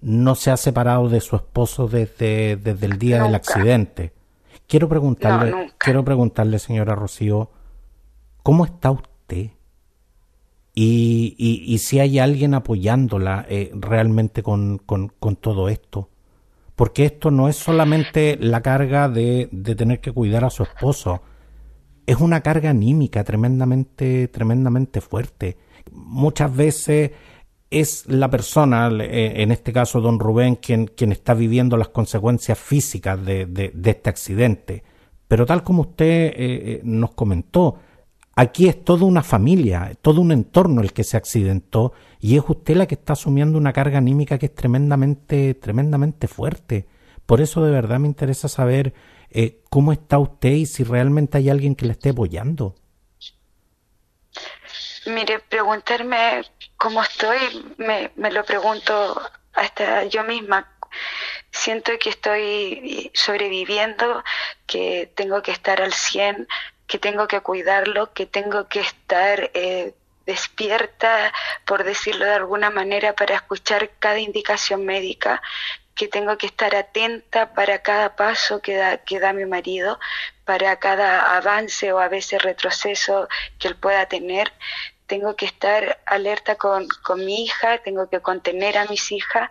no 0.00 0.34
se 0.34 0.50
ha 0.50 0.56
separado 0.56 1.08
de 1.08 1.20
su 1.20 1.36
esposo 1.36 1.86
desde, 1.86 2.56
desde 2.56 2.86
el 2.86 2.98
día 2.98 3.22
del 3.22 3.36
accidente. 3.36 4.12
Quiero 4.66 4.88
preguntarle, 4.88 5.70
quiero 5.78 6.04
preguntarle, 6.04 6.58
señora 6.58 6.96
Rocío, 6.96 7.52
¿cómo 8.42 8.64
está 8.64 8.90
usted? 8.90 9.50
Y, 10.74 11.36
y, 11.38 11.78
si 11.78 12.00
hay 12.00 12.18
alguien 12.18 12.54
apoyándola 12.54 13.46
eh, 13.48 13.70
realmente 13.74 14.42
con, 14.42 14.78
con, 14.78 15.10
con, 15.20 15.36
todo 15.36 15.68
esto. 15.68 16.08
Porque 16.74 17.04
esto 17.04 17.30
no 17.30 17.48
es 17.48 17.54
solamente 17.54 18.36
la 18.40 18.60
carga 18.60 19.08
de, 19.08 19.48
de 19.52 19.76
tener 19.76 20.00
que 20.00 20.10
cuidar 20.10 20.44
a 20.44 20.50
su 20.50 20.64
esposo, 20.64 21.22
es 22.06 22.16
una 22.16 22.40
carga 22.40 22.70
anímica 22.70 23.22
tremendamente, 23.22 24.26
tremendamente 24.26 25.00
fuerte. 25.00 25.58
Muchas 25.92 26.56
veces 26.56 27.12
es 27.80 28.06
la 28.06 28.30
persona, 28.30 28.88
eh, 28.88 29.42
en 29.42 29.50
este 29.50 29.72
caso 29.72 30.00
don 30.00 30.18
Rubén, 30.18 30.56
quien, 30.56 30.86
quien 30.86 31.12
está 31.12 31.34
viviendo 31.34 31.76
las 31.76 31.88
consecuencias 31.88 32.58
físicas 32.58 33.24
de, 33.24 33.46
de, 33.46 33.90
este 33.90 34.10
accidente. 34.10 34.84
Pero 35.26 35.44
tal 35.46 35.62
como 35.62 35.82
usted 35.82 36.04
eh, 36.04 36.32
eh, 36.36 36.80
nos 36.84 37.12
comentó, 37.14 37.76
aquí 38.36 38.68
es 38.68 38.84
toda 38.84 39.04
una 39.04 39.22
familia, 39.22 39.92
todo 40.00 40.20
un 40.20 40.32
entorno 40.32 40.82
el 40.82 40.92
que 40.92 41.04
se 41.04 41.16
accidentó 41.16 41.92
y 42.20 42.36
es 42.36 42.44
usted 42.46 42.76
la 42.76 42.86
que 42.86 42.94
está 42.94 43.14
asumiendo 43.14 43.58
una 43.58 43.72
carga 43.72 43.98
anímica 43.98 44.38
que 44.38 44.46
es 44.46 44.54
tremendamente, 44.54 45.54
tremendamente 45.54 46.28
fuerte. 46.28 46.86
Por 47.26 47.40
eso 47.40 47.64
de 47.64 47.72
verdad 47.72 47.98
me 47.98 48.08
interesa 48.08 48.48
saber 48.48 48.94
cómo 49.68 49.92
está 49.92 50.18
usted 50.18 50.52
y 50.52 50.66
si 50.66 50.84
realmente 50.84 51.38
hay 51.38 51.48
alguien 51.50 51.74
que 51.74 51.86
le 51.86 51.92
esté 51.92 52.10
apoyando. 52.10 52.76
Mire, 55.06 55.38
preguntarme 55.38 56.44
cómo 56.76 57.02
estoy, 57.02 57.74
me, 57.76 58.10
me 58.16 58.30
lo 58.32 58.44
pregunto 58.44 59.20
hasta 59.52 60.04
yo 60.04 60.24
misma. 60.24 60.70
Siento 61.50 61.92
que 61.98 62.10
estoy 62.10 63.10
sobreviviendo, 63.14 64.24
que 64.66 65.10
tengo 65.14 65.42
que 65.42 65.52
estar 65.52 65.80
al 65.82 65.92
100, 65.92 66.48
que 66.86 66.98
tengo 66.98 67.26
que 67.28 67.40
cuidarlo, 67.40 68.12
que 68.12 68.26
tengo 68.26 68.68
que 68.68 68.80
estar 68.80 69.50
eh, 69.54 69.94
despierta, 70.26 71.32
por 71.64 71.84
decirlo 71.84 72.24
de 72.24 72.34
alguna 72.34 72.70
manera, 72.70 73.14
para 73.14 73.34
escuchar 73.34 73.90
cada 73.98 74.18
indicación 74.18 74.84
médica, 74.84 75.42
que 75.94 76.08
tengo 76.08 76.36
que 76.38 76.46
estar 76.46 76.74
atenta 76.74 77.52
para 77.54 77.82
cada 77.82 78.16
paso 78.16 78.60
que 78.60 78.74
da, 78.74 78.98
que 78.98 79.20
da 79.20 79.32
mi 79.32 79.46
marido, 79.46 79.98
para 80.44 80.76
cada 80.78 81.36
avance 81.36 81.92
o 81.92 81.98
a 81.98 82.08
veces 82.08 82.42
retroceso 82.42 83.28
que 83.58 83.68
él 83.68 83.76
pueda 83.76 84.06
tener 84.06 84.52
tengo 85.06 85.36
que 85.36 85.46
estar 85.46 86.00
alerta 86.06 86.56
con, 86.56 86.88
mi 87.16 87.44
hija, 87.44 87.78
tengo 87.78 88.08
que 88.08 88.20
contener 88.20 88.78
a 88.78 88.86
mis 88.86 89.12
hijas 89.12 89.50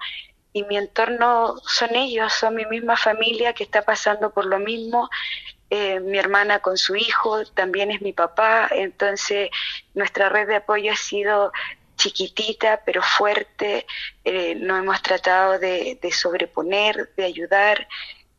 y 0.51 0.63
mi 0.63 0.77
entorno 0.77 1.55
son 1.65 1.95
ellos, 1.95 2.33
son 2.33 2.55
mi 2.55 2.65
misma 2.65 2.97
familia 2.97 3.53
que 3.53 3.63
está 3.63 3.83
pasando 3.83 4.31
por 4.31 4.45
lo 4.45 4.59
mismo. 4.59 5.09
Eh, 5.69 5.99
mi 5.99 6.19
hermana 6.19 6.59
con 6.59 6.77
su 6.77 6.95
hijo, 6.95 7.45
también 7.45 7.89
es 7.89 8.01
mi 8.01 8.13
papá, 8.13 8.69
entonces 8.71 9.49
nuestra 9.95 10.29
red 10.29 10.47
de 10.47 10.57
apoyo 10.57 10.91
ha 10.91 10.95
sido 10.95 11.51
chiquitita 11.95 12.81
pero 12.85 13.01
fuerte, 13.01 13.85
eh, 14.23 14.55
nos 14.55 14.79
hemos 14.79 15.01
tratado 15.01 15.57
de, 15.57 15.97
sobreponer, 16.11 17.11
de 17.15 17.25
ayudar. 17.25 17.87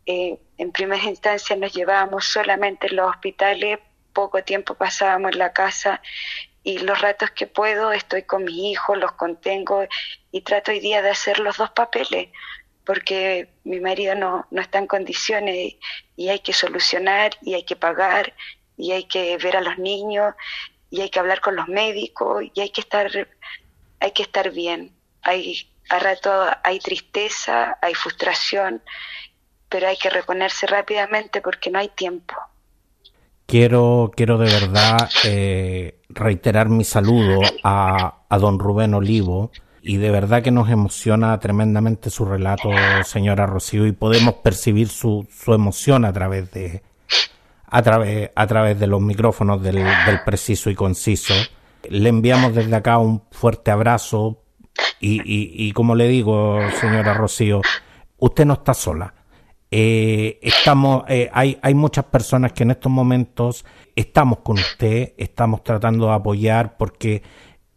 Eh, 0.06 0.38
en 0.58 0.70
primera 0.70 1.02
instancia 1.02 1.56
nos 1.56 1.72
llevábamos 1.72 2.26
solamente 2.26 2.86
en 2.88 2.96
los 2.96 3.10
hospitales, 3.10 3.80
poco 4.12 4.44
tiempo 4.44 4.74
pasábamos 4.74 5.32
en 5.32 5.38
la 5.38 5.52
casa 5.52 6.00
y 6.64 6.78
los 6.78 7.00
ratos 7.02 7.30
que 7.32 7.46
puedo 7.46 7.92
estoy 7.92 8.22
con 8.22 8.44
mi 8.44 8.72
hijo, 8.72 8.96
los 8.96 9.12
contengo 9.12 9.86
y 10.32 10.40
trato 10.40 10.72
hoy 10.72 10.80
día 10.80 11.02
de 11.02 11.10
hacer 11.10 11.38
los 11.38 11.58
dos 11.58 11.70
papeles 11.70 12.30
porque 12.84 13.48
mi 13.64 13.80
marido 13.80 14.14
no, 14.14 14.46
no 14.50 14.60
está 14.60 14.78
en 14.78 14.86
condiciones 14.86 15.74
y 16.16 16.28
hay 16.28 16.40
que 16.40 16.52
solucionar 16.52 17.32
y 17.42 17.54
hay 17.54 17.64
que 17.64 17.76
pagar 17.76 18.34
y 18.76 18.92
hay 18.92 19.04
que 19.04 19.36
ver 19.36 19.58
a 19.58 19.60
los 19.60 19.78
niños 19.78 20.34
y 20.90 21.02
hay 21.02 21.10
que 21.10 21.18
hablar 21.18 21.40
con 21.40 21.54
los 21.54 21.68
médicos 21.68 22.44
y 22.54 22.60
hay 22.60 22.70
que 22.70 22.80
estar 22.80 23.10
hay 24.00 24.10
que 24.12 24.22
estar 24.22 24.50
bien. 24.50 24.94
Hay 25.22 25.70
a 25.90 25.98
rato 25.98 26.46
hay 26.62 26.78
tristeza 26.78 27.78
hay 27.82 27.94
frustración 27.94 28.82
pero 29.68 29.86
hay 29.88 29.98
que 29.98 30.08
reponerse 30.08 30.66
rápidamente 30.66 31.42
porque 31.42 31.70
no 31.70 31.78
hay 31.78 31.88
tiempo 31.88 32.34
Quiero, 33.46 34.10
quiero 34.16 34.38
de 34.38 34.50
verdad 34.50 35.08
eh, 35.24 36.00
reiterar 36.08 36.70
mi 36.70 36.82
saludo 36.82 37.40
a, 37.62 38.22
a 38.28 38.38
don 38.38 38.58
Rubén 38.58 38.94
Olivo 38.94 39.50
y 39.82 39.98
de 39.98 40.10
verdad 40.10 40.42
que 40.42 40.50
nos 40.50 40.70
emociona 40.70 41.38
tremendamente 41.38 42.08
su 42.08 42.24
relato, 42.24 42.70
señora 43.04 43.44
Rocío, 43.46 43.86
y 43.86 43.92
podemos 43.92 44.36
percibir 44.36 44.88
su, 44.88 45.28
su 45.30 45.52
emoción 45.52 46.06
a 46.06 46.12
través 46.12 46.50
de 46.52 46.82
a 47.66 47.82
través, 47.82 48.30
a 48.34 48.46
través 48.46 48.78
de 48.80 48.86
los 48.86 49.02
micrófonos 49.02 49.62
del, 49.62 49.76
del 49.76 50.20
preciso 50.24 50.70
y 50.70 50.74
conciso. 50.74 51.34
Le 51.90 52.08
enviamos 52.08 52.54
desde 52.54 52.74
acá 52.74 52.96
un 52.98 53.24
fuerte 53.30 53.70
abrazo 53.70 54.42
y, 55.00 55.16
y, 55.20 55.68
y 55.68 55.72
como 55.72 55.94
le 55.94 56.08
digo, 56.08 56.60
señora 56.80 57.12
Rocío, 57.12 57.60
usted 58.16 58.46
no 58.46 58.54
está 58.54 58.72
sola 58.72 59.12
eh, 59.76 60.38
estamos, 60.40 61.02
eh, 61.08 61.28
hay, 61.32 61.58
hay 61.60 61.74
muchas 61.74 62.04
personas 62.04 62.52
que 62.52 62.62
en 62.62 62.70
estos 62.70 62.92
momentos 62.92 63.64
estamos 63.96 64.38
con 64.38 64.56
usted, 64.56 65.14
estamos 65.18 65.64
tratando 65.64 66.06
de 66.06 66.12
apoyar 66.12 66.76
porque 66.76 67.24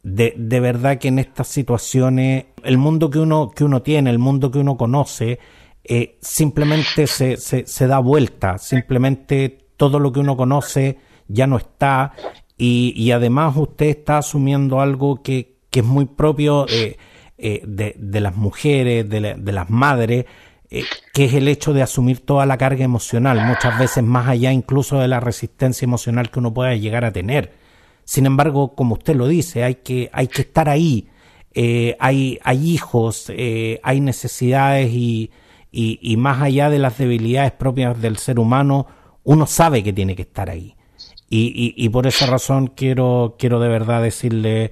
de, 0.04 0.36
de, 0.38 0.60
verdad 0.60 1.00
que 1.00 1.08
en 1.08 1.18
estas 1.18 1.48
situaciones 1.48 2.46
el 2.64 2.78
mundo 2.78 3.10
que 3.10 3.18
uno, 3.18 3.50
que 3.50 3.64
uno 3.64 3.82
tiene, 3.82 4.12
el 4.12 4.20
mundo 4.20 4.52
que 4.52 4.60
uno 4.60 4.78
conoce, 4.78 5.40
eh, 5.84 6.20
simplemente 6.22 7.08
se, 7.08 7.36
se, 7.36 7.88
da 7.88 7.98
vuelta, 7.98 8.60
simplemente 8.60 9.58
todo 9.76 9.98
lo 9.98 10.12
que 10.12 10.20
uno 10.20 10.38
conoce 10.38 11.00
ya 11.28 11.48
no 11.48 11.58
está 11.58 12.14
y, 12.60 12.94
y 12.96 13.12
además 13.12 13.58
usted 13.58 13.88
está 13.88 14.20
asumiendo 14.20 14.82
algo 14.82 15.24
que, 15.24 15.56
que 15.72 15.80
es 15.80 15.86
muy 15.88 16.06
propio 16.06 16.68
de, 16.68 17.96
de, 17.98 18.22
las 18.22 18.36
mujeres, 18.36 19.10
de, 19.10 19.34
de 19.34 19.52
las 19.52 19.72
madres, 19.72 20.26
eh, 20.70 20.84
que 21.14 21.26
es 21.26 21.34
el 21.34 21.48
hecho 21.48 21.72
de 21.72 21.82
asumir 21.82 22.26
toda 22.26 22.46
la 22.46 22.58
carga 22.58 22.84
emocional, 22.84 23.40
muchas 23.46 23.80
veces 23.80 24.04
más 24.04 24.28
allá 24.28 24.52
incluso 24.52 25.00
de 25.00 25.08
la 25.08 25.22
resistencia 25.22 25.86
emocional 25.86 26.30
que 26.30 26.40
uno 26.40 26.54
pueda 26.54 26.76
llegar 26.76 27.06
a 27.06 27.14
tener. 27.14 27.54
Sin 28.04 28.26
embargo, 28.26 28.76
como 28.76 28.96
usted 28.96 29.16
lo 29.16 29.28
dice, 29.28 29.64
hay 29.64 29.76
que, 29.76 30.10
hay 30.12 30.28
que 30.28 30.42
estar 30.42 30.68
ahí. 30.68 31.08
Eh, 31.54 31.96
hay, 32.00 32.38
hay 32.44 32.70
hijos, 32.70 33.28
eh, 33.30 33.80
hay 33.82 34.02
necesidades 34.02 34.92
y, 34.92 35.32
y, 35.72 36.18
más 36.18 36.42
allá 36.42 36.70
de 36.70 36.80
las 36.80 36.98
debilidades 36.98 37.54
propias 37.54 38.00
del 38.02 38.18
ser 38.18 38.38
humano, 38.38 38.88
uno 39.24 39.48
sabe 39.48 39.84
que 39.84 39.94
tiene 39.94 40.16
que 40.16 40.24
estar 40.24 40.50
ahí. 40.50 40.76
Y, 41.30 41.74
y, 41.76 41.90
por 41.90 42.08
esa 42.08 42.26
razón 42.26 42.68
quiero, 42.68 43.36
quiero 43.40 43.60
de 43.60 43.70
verdad 43.70 44.04
decirle, 44.04 44.72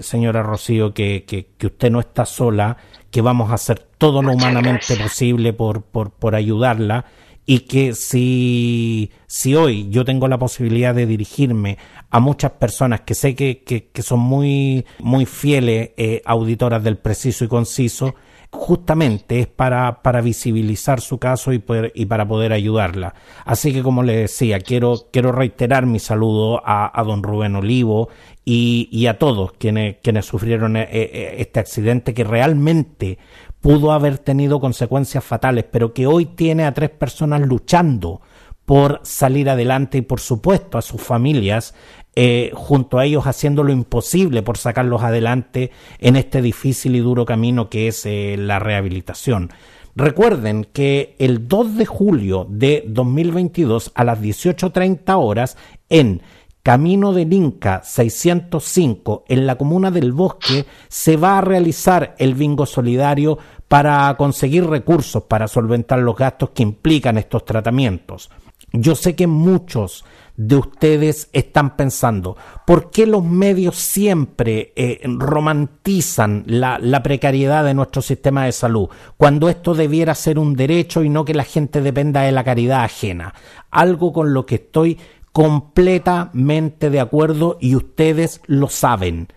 señora 0.00 0.42
Rocío, 0.42 0.94
que, 0.94 1.24
que 1.24 1.66
usted 1.66 1.90
no 1.90 2.00
está 2.00 2.24
sola, 2.24 2.76
que 3.12 3.20
vamos 3.20 3.50
a 3.52 3.54
hacer 3.54 3.78
todo 3.98 4.22
lo 4.22 4.32
humanamente 4.32 4.96
posible 4.96 5.52
por, 5.52 5.82
por, 5.82 6.10
por 6.10 6.34
ayudarla 6.34 7.04
y 7.44 7.60
que 7.60 7.94
si, 7.94 9.10
si 9.26 9.54
hoy 9.54 9.88
yo 9.90 10.04
tengo 10.04 10.28
la 10.28 10.38
posibilidad 10.38 10.94
de 10.94 11.06
dirigirme 11.06 11.76
a 12.10 12.20
muchas 12.20 12.52
personas 12.52 13.02
que 13.02 13.14
sé 13.14 13.34
que, 13.34 13.62
que, 13.62 13.88
que 13.88 14.02
son 14.02 14.20
muy, 14.20 14.86
muy 14.98 15.26
fieles 15.26 15.90
eh, 15.98 16.22
auditoras 16.24 16.82
del 16.82 16.96
preciso 16.96 17.44
y 17.44 17.48
conciso, 17.48 18.14
justamente 18.52 19.40
es 19.40 19.46
para, 19.46 20.02
para 20.02 20.20
visibilizar 20.20 21.00
su 21.00 21.18
caso 21.18 21.52
y, 21.52 21.58
poder, 21.58 21.90
y 21.94 22.04
para 22.04 22.28
poder 22.28 22.52
ayudarla. 22.52 23.14
Así 23.46 23.72
que, 23.72 23.82
como 23.82 24.02
le 24.02 24.14
decía, 24.14 24.60
quiero, 24.60 25.08
quiero 25.10 25.32
reiterar 25.32 25.86
mi 25.86 25.98
saludo 25.98 26.62
a, 26.64 26.98
a 26.98 27.02
don 27.02 27.22
Rubén 27.22 27.56
Olivo 27.56 28.10
y, 28.44 28.88
y, 28.92 29.06
a 29.06 29.18
todos 29.18 29.52
quienes, 29.54 29.96
quienes 30.02 30.26
sufrieron 30.26 30.76
eh, 30.76 30.86
eh, 30.90 31.34
este 31.38 31.60
accidente 31.60 32.12
que 32.12 32.24
realmente 32.24 33.18
pudo 33.62 33.90
haber 33.90 34.18
tenido 34.18 34.60
consecuencias 34.60 35.24
fatales, 35.24 35.64
pero 35.70 35.94
que 35.94 36.06
hoy 36.06 36.26
tiene 36.26 36.64
a 36.64 36.74
tres 36.74 36.90
personas 36.90 37.40
luchando 37.40 38.20
por 38.66 39.00
salir 39.02 39.48
adelante 39.48 39.98
y 39.98 40.02
por 40.02 40.20
supuesto 40.20 40.78
a 40.78 40.82
sus 40.82 41.00
familias 41.00 41.74
eh, 42.14 42.50
junto 42.54 42.98
a 42.98 43.04
ellos 43.04 43.26
haciendo 43.26 43.62
lo 43.62 43.72
imposible 43.72 44.42
por 44.42 44.58
sacarlos 44.58 45.02
adelante 45.02 45.70
en 45.98 46.16
este 46.16 46.42
difícil 46.42 46.96
y 46.96 47.00
duro 47.00 47.24
camino 47.24 47.70
que 47.70 47.88
es 47.88 48.04
eh, 48.06 48.36
la 48.38 48.58
rehabilitación. 48.58 49.50
Recuerden 49.94 50.64
que 50.64 51.16
el 51.18 51.48
2 51.48 51.76
de 51.76 51.86
julio 51.86 52.46
de 52.48 52.84
2022 52.86 53.92
a 53.94 54.04
las 54.04 54.20
18.30 54.20 55.14
horas 55.18 55.56
en 55.90 56.22
Camino 56.62 57.12
del 57.12 57.32
Inca 57.32 57.82
605 57.82 59.24
en 59.28 59.46
la 59.46 59.56
comuna 59.56 59.90
del 59.90 60.12
Bosque 60.12 60.64
se 60.88 61.16
va 61.16 61.38
a 61.38 61.40
realizar 61.40 62.14
el 62.18 62.34
bingo 62.34 62.66
solidario 62.66 63.36
para 63.66 64.14
conseguir 64.16 64.66
recursos 64.66 65.24
para 65.24 65.48
solventar 65.48 65.98
los 65.98 66.14
gastos 66.14 66.50
que 66.50 66.62
implican 66.62 67.18
estos 67.18 67.44
tratamientos. 67.44 68.30
Yo 68.72 68.94
sé 68.94 69.14
que 69.14 69.26
muchos 69.26 70.04
de 70.36 70.56
ustedes 70.56 71.28
están 71.32 71.76
pensando, 71.76 72.36
¿por 72.66 72.90
qué 72.90 73.06
los 73.06 73.22
medios 73.22 73.76
siempre 73.76 74.72
eh, 74.76 75.00
romantizan 75.04 76.44
la, 76.46 76.78
la, 76.78 77.02
precariedad 77.02 77.64
de 77.64 77.74
nuestro 77.74 78.00
sistema 78.00 78.46
de 78.46 78.52
salud, 78.52 78.88
cuando 79.18 79.50
esto 79.50 79.74
debiera 79.74 80.14
ser 80.14 80.38
un 80.38 80.54
derecho 80.54 81.04
y 81.04 81.10
no 81.10 81.26
que 81.26 81.34
la 81.34 81.44
gente 81.44 81.82
dependa 81.82 82.22
de 82.22 82.32
la 82.32 82.44
caridad 82.44 82.82
ajena? 82.82 83.34
Algo 83.70 84.12
con 84.12 84.32
lo 84.32 84.46
que 84.46 84.54
estoy 84.54 84.98
completamente 85.32 86.90
de 86.90 87.00
acuerdo 87.00 87.58
y 87.60 87.74
ustedes 87.74 88.40
lo 88.46 88.68
saben. 88.68 89.28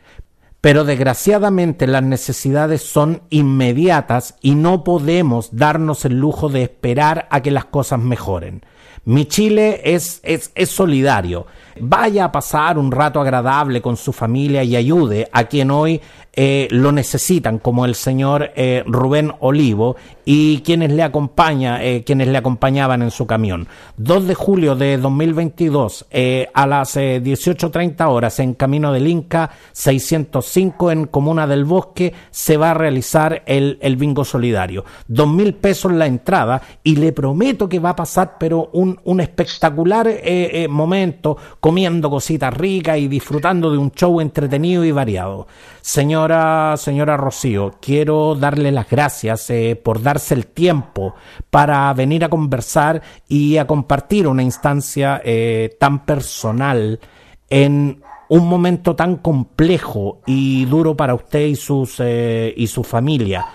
Pero 0.61 0.83
desgraciadamente 0.83 1.87
las 1.87 2.03
necesidades 2.03 2.81
son 2.81 3.21
inmediatas 3.29 4.35
y 4.41 4.55
no 4.55 4.83
podemos 4.83 5.55
darnos 5.55 6.05
el 6.05 6.19
lujo 6.19 6.49
de 6.49 6.63
esperar 6.63 7.27
a 7.29 7.41
que 7.41 7.51
las 7.51 7.65
cosas 7.65 7.99
mejoren. 7.99 8.63
Mi 9.05 9.25
Chile 9.25 9.81
es, 9.83 10.19
es, 10.23 10.51
es 10.55 10.69
solidario. 10.69 11.45
Vaya 11.79 12.25
a 12.25 12.31
pasar 12.31 12.77
un 12.77 12.91
rato 12.91 13.21
agradable 13.21 13.81
con 13.81 13.97
su 13.97 14.11
familia 14.11 14.63
y 14.63 14.75
ayude 14.75 15.29
a 15.31 15.43
quien 15.43 15.69
hoy 15.71 16.01
eh, 16.33 16.67
lo 16.71 16.91
necesitan, 16.91 17.59
como 17.59 17.85
el 17.85 17.95
señor 17.95 18.51
eh, 18.55 18.83
Rubén 18.87 19.31
Olivo 19.39 19.95
y 20.25 20.61
quienes 20.61 20.91
le 20.91 21.03
acompaña, 21.03 21.83
eh, 21.83 22.03
quienes 22.03 22.27
le 22.27 22.37
acompañaban 22.37 23.01
en 23.01 23.11
su 23.11 23.25
camión. 23.27 23.67
2 23.97 24.27
de 24.27 24.35
julio 24.35 24.75
de 24.75 24.97
2022 24.97 26.07
a 26.53 26.67
las 26.67 26.97
18.30 26.97 28.07
horas 28.07 28.39
en 28.39 28.53
Camino 28.55 28.91
del 28.91 29.07
Inca 29.07 29.51
605 29.71 30.91
en 30.91 31.05
Comuna 31.05 31.47
del 31.47 31.65
Bosque 31.65 32.13
se 32.31 32.57
va 32.57 32.71
a 32.71 32.73
realizar 32.73 33.43
el, 33.45 33.77
el 33.81 33.95
bingo 33.95 34.25
solidario. 34.25 34.83
Dos 35.07 35.27
mil 35.27 35.53
pesos 35.53 35.93
la 35.93 36.07
entrada 36.07 36.61
y 36.83 36.95
le 36.95 37.13
prometo 37.13 37.69
que 37.69 37.79
va 37.79 37.91
a 37.91 37.95
pasar 37.95 38.37
pero 38.39 38.69
un, 38.73 38.99
un 39.03 39.21
espectacular 39.21 40.09
momento 40.69 41.37
comiendo 41.59 42.09
cositas 42.09 42.53
ricas 42.53 42.97
y 42.97 43.07
disfrutando 43.07 43.71
de 43.71 43.77
un 43.77 43.91
show 43.91 44.19
entretenido 44.19 44.83
y 44.83 44.91
variado. 44.91 45.47
Señora, 45.81 46.75
señora 46.77 47.17
Rocío, 47.17 47.75
quiero 47.79 48.35
darle 48.35 48.71
las 48.71 48.89
gracias 48.89 49.49
eh, 49.49 49.79
por 49.81 50.01
el 50.31 50.47
tiempo 50.47 51.15
para 51.49 51.93
venir 51.93 52.23
a 52.23 52.29
conversar 52.29 53.01
y 53.27 53.57
a 53.57 53.67
compartir 53.67 54.27
una 54.27 54.43
instancia 54.43 55.21
eh, 55.23 55.75
tan 55.79 56.05
personal 56.05 56.99
en 57.49 58.01
un 58.27 58.47
momento 58.47 58.95
tan 58.95 59.17
complejo 59.17 60.21
y 60.25 60.65
duro 60.65 60.95
para 60.97 61.13
usted 61.13 61.45
y 61.45 61.55
sus 61.55 61.97
eh, 61.99 62.53
y 62.57 62.67
su 62.67 62.83
familia 62.83 63.45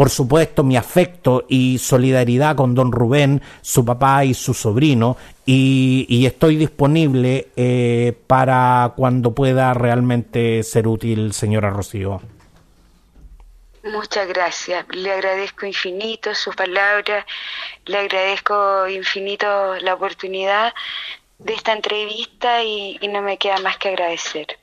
por 0.00 0.08
supuesto, 0.08 0.64
mi 0.64 0.78
afecto 0.78 1.44
y 1.46 1.76
solidaridad 1.76 2.56
con 2.56 2.74
don 2.74 2.90
Rubén, 2.90 3.42
su 3.60 3.84
papá 3.84 4.24
y 4.24 4.32
su 4.32 4.54
sobrino, 4.54 5.18
y, 5.44 6.24
estoy 6.24 6.56
disponible 6.56 7.48
eh, 7.54 8.16
para 8.26 8.94
cuando 8.96 9.34
pueda 9.34 9.74
realmente 9.74 10.62
ser 10.62 10.88
útil, 10.88 11.34
señora 11.34 11.68
Rocío. 11.68 12.20
Muchas 13.82 14.28
gracias. 14.28 14.86
Le 14.90 15.10
agradezco 15.10 15.66
infinito 15.66 16.34
sus 16.34 16.54
palabras, 16.54 17.24
le 17.86 17.98
agradezco 17.98 18.86
infinito 18.88 19.76
la 19.80 19.94
oportunidad 19.94 20.74
de 21.38 21.54
esta 21.54 21.72
entrevista 21.72 22.62
y 22.62 22.98
no 23.08 23.22
me 23.22 23.38
queda 23.38 23.58
más 23.58 23.78
que 23.78 23.88
agradecer. 23.88 24.59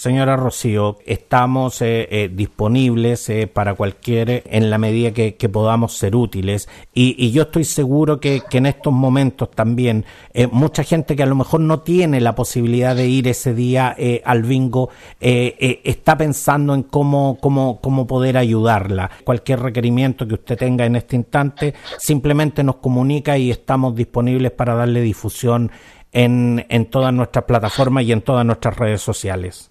Señora 0.00 0.34
Rocío, 0.34 0.96
estamos 1.04 1.82
eh, 1.82 2.08
eh, 2.10 2.30
disponibles 2.32 3.28
eh, 3.28 3.46
para 3.46 3.74
cualquier, 3.74 4.44
en 4.46 4.70
la 4.70 4.78
medida 4.78 5.10
que, 5.10 5.48
podamos 5.52 5.92
ser 5.92 6.16
útiles. 6.16 6.70
Y, 6.94 7.30
yo 7.32 7.42
estoy 7.42 7.64
seguro 7.64 8.18
que, 8.18 8.40
en 8.50 8.64
estos 8.64 8.94
momentos 8.94 9.50
también 9.50 10.06
mucha 10.52 10.84
gente 10.84 11.14
que 11.14 11.22
a 11.22 11.26
lo 11.26 11.34
mejor 11.34 11.60
no 11.60 11.80
tiene 11.80 12.22
la 12.22 12.34
posibilidad 12.34 12.96
de 12.96 13.08
ir 13.08 13.28
ese 13.28 13.52
día 13.52 13.94
al 14.24 14.42
bingo 14.44 14.88
está 15.20 16.16
pensando 16.16 16.72
en 16.72 16.84
cómo, 16.84 17.36
cómo, 17.38 17.82
cómo 17.82 18.06
poder 18.06 18.38
ayudarla. 18.38 19.10
Cualquier 19.22 19.60
requerimiento 19.60 20.26
que 20.26 20.34
usted 20.34 20.56
tenga 20.56 20.86
en 20.86 20.96
este 20.96 21.16
instante, 21.16 21.74
simplemente 21.98 22.64
nos 22.64 22.76
comunica 22.76 23.36
y 23.36 23.50
estamos 23.50 23.94
disponibles 23.94 24.52
para 24.52 24.74
darle 24.74 25.02
difusión 25.02 25.70
en, 26.10 26.64
en 26.70 26.86
todas 26.86 27.12
nuestras 27.12 27.44
plataformas 27.44 28.04
y 28.04 28.12
en 28.12 28.22
todas 28.22 28.46
nuestras 28.46 28.78
redes 28.78 29.02
sociales. 29.02 29.69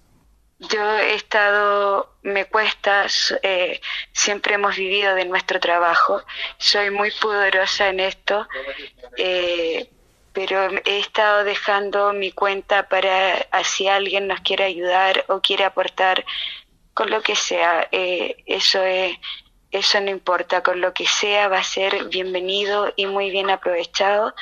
Yo 0.60 0.98
he 0.98 1.14
estado, 1.14 2.12
me 2.22 2.44
cuesta, 2.44 3.06
eh, 3.42 3.80
siempre 4.12 4.54
hemos 4.54 4.76
vivido 4.76 5.14
de 5.14 5.24
nuestro 5.24 5.58
trabajo, 5.58 6.22
soy 6.58 6.90
muy 6.90 7.10
pudorosa 7.12 7.88
en 7.88 8.00
esto, 8.00 8.46
eh, 9.16 9.88
pero 10.34 10.68
he 10.84 10.98
estado 10.98 11.44
dejando 11.44 12.12
mi 12.12 12.30
cuenta 12.32 12.90
para 12.90 13.48
si 13.64 13.88
alguien 13.88 14.26
nos 14.26 14.40
quiere 14.40 14.64
ayudar 14.64 15.24
o 15.28 15.40
quiere 15.40 15.64
aportar 15.64 16.26
con 16.92 17.08
lo 17.08 17.22
que 17.22 17.36
sea, 17.36 17.88
eh, 17.90 18.36
eso 18.44 18.82
es, 18.82 19.16
eso 19.70 19.98
no 20.02 20.10
importa, 20.10 20.62
con 20.62 20.82
lo 20.82 20.92
que 20.92 21.06
sea 21.06 21.48
va 21.48 21.60
a 21.60 21.64
ser 21.64 22.04
bienvenido 22.10 22.92
y 22.96 23.06
muy 23.06 23.30
bien 23.30 23.48
aprovechado 23.48 24.34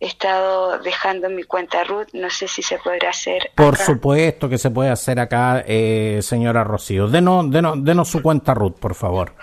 he 0.00 0.06
estado 0.06 0.78
dejando 0.78 1.30
mi 1.30 1.44
cuenta 1.44 1.84
Ruth, 1.84 2.08
no 2.12 2.30
sé 2.30 2.48
si 2.48 2.62
se 2.62 2.78
podrá 2.78 3.10
hacer. 3.10 3.50
Por 3.54 3.76
supuesto 3.76 4.48
que 4.48 4.58
se 4.58 4.70
puede 4.70 4.90
hacer 4.90 5.20
acá, 5.20 5.64
eh, 5.66 6.20
señora 6.22 6.64
Rocío. 6.64 7.08
Denos, 7.08 7.50
denos, 7.50 7.82
denos 7.82 8.08
su 8.08 8.22
cuenta 8.22 8.54
Ruth, 8.54 8.78
por 8.78 8.94
favor. 8.94 9.34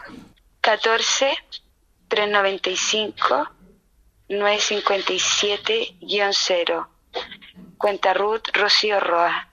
14 0.62 1.32
395 2.08 3.48
957-0. 4.32 6.88
Cuenta 7.78 8.14
Ruth 8.14 8.44
Rocío 8.54 9.00
Roa. 9.00 9.48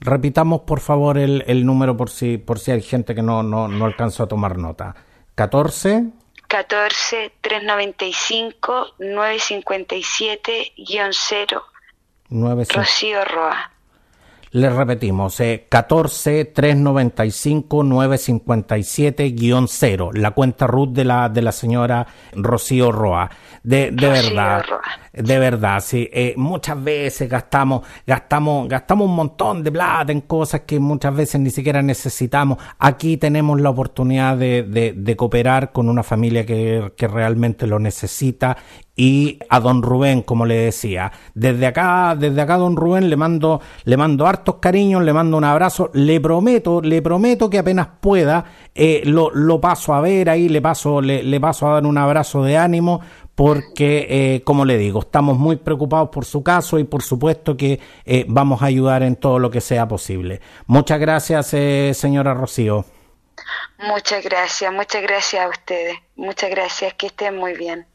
Repitamos 0.00 0.60
por 0.60 0.78
favor 0.80 1.18
el, 1.18 1.44
el, 1.46 1.66
número 1.66 1.96
por 1.96 2.08
si, 2.10 2.38
por 2.38 2.60
si 2.60 2.70
hay 2.70 2.82
gente 2.82 3.14
que 3.14 3.22
no, 3.22 3.42
no, 3.42 3.68
no 3.68 3.84
alcanzó 3.84 4.22
a 4.24 4.28
tomar 4.28 4.58
nota. 4.58 4.94
14 5.34 6.04
14 6.48 7.32
395 7.42 8.94
957 8.98 10.72
0. 11.12 11.62
Rocío 12.74 13.24
Roa. 13.24 13.70
Le 14.50 14.70
repetimos, 14.70 15.38
eh, 15.40 15.66
14 15.68 16.46
395 16.46 17.82
957 17.82 19.34
0, 19.66 20.10
la 20.14 20.30
cuenta 20.30 20.66
RUT 20.66 20.92
de 20.92 21.04
la, 21.04 21.28
de 21.28 21.42
la 21.42 21.52
señora 21.52 22.06
Rocío 22.32 22.90
Roa. 22.90 23.30
De, 23.62 23.90
de 23.90 24.08
verdad, 24.08 24.64
de 25.12 25.38
verdad, 25.38 25.80
sí. 25.80 26.08
Eh, 26.12 26.32
muchas 26.36 26.82
veces 26.82 27.28
gastamos, 27.28 27.86
gastamos, 28.06 28.68
gastamos 28.68 29.08
un 29.08 29.16
montón 29.16 29.62
de 29.62 29.70
plata 29.70 30.12
en 30.12 30.22
cosas 30.22 30.62
que 30.62 30.80
muchas 30.80 31.14
veces 31.14 31.40
ni 31.40 31.50
siquiera 31.50 31.82
necesitamos. 31.82 32.58
Aquí 32.78 33.18
tenemos 33.18 33.60
la 33.60 33.70
oportunidad 33.70 34.36
de, 34.38 34.62
de, 34.62 34.94
de 34.96 35.16
cooperar 35.16 35.72
con 35.72 35.88
una 35.88 36.02
familia 36.02 36.46
que, 36.46 36.92
que 36.96 37.08
realmente 37.08 37.66
lo 37.66 37.78
necesita 37.78 38.56
y 38.98 39.38
a 39.48 39.60
don 39.60 39.80
Rubén, 39.80 40.22
como 40.22 40.44
le 40.44 40.56
decía. 40.56 41.12
Desde 41.32 41.66
acá, 41.68 42.16
desde 42.18 42.40
acá, 42.40 42.56
don 42.56 42.74
Rubén, 42.74 43.08
le 43.08 43.16
mando, 43.16 43.60
le 43.84 43.96
mando 43.96 44.26
hartos 44.26 44.56
cariños, 44.56 45.04
le 45.04 45.12
mando 45.12 45.36
un 45.36 45.44
abrazo. 45.44 45.90
Le 45.94 46.20
prometo, 46.20 46.82
le 46.82 47.00
prometo 47.00 47.48
que 47.48 47.60
apenas 47.60 47.86
pueda, 48.00 48.44
eh, 48.74 49.02
lo, 49.04 49.30
lo, 49.30 49.60
paso 49.60 49.94
a 49.94 50.00
ver 50.00 50.28
ahí, 50.28 50.48
le 50.48 50.60
paso, 50.60 51.00
le, 51.00 51.40
paso 51.40 51.68
a 51.68 51.74
dar 51.74 51.86
un 51.86 51.96
abrazo 51.96 52.42
de 52.42 52.56
ánimo, 52.56 53.00
porque, 53.36 54.06
eh, 54.10 54.42
como 54.42 54.64
le 54.64 54.76
digo, 54.76 54.98
estamos 55.02 55.38
muy 55.38 55.54
preocupados 55.54 56.08
por 56.08 56.24
su 56.24 56.42
caso 56.42 56.76
y 56.76 56.82
por 56.82 57.04
supuesto 57.04 57.56
que 57.56 57.78
eh, 58.04 58.24
vamos 58.26 58.62
a 58.62 58.66
ayudar 58.66 59.04
en 59.04 59.14
todo 59.14 59.38
lo 59.38 59.48
que 59.48 59.60
sea 59.60 59.86
posible. 59.86 60.40
Muchas 60.66 60.98
gracias, 60.98 61.54
eh, 61.54 61.92
señora 61.94 62.34
Rocío. 62.34 62.84
Muchas 63.78 64.24
gracias, 64.24 64.72
muchas 64.72 65.02
gracias 65.02 65.44
a 65.44 65.48
ustedes. 65.48 65.96
Muchas 66.16 66.50
gracias, 66.50 66.94
que 66.94 67.06
estén 67.06 67.36
muy 67.36 67.54
bien. 67.54 67.86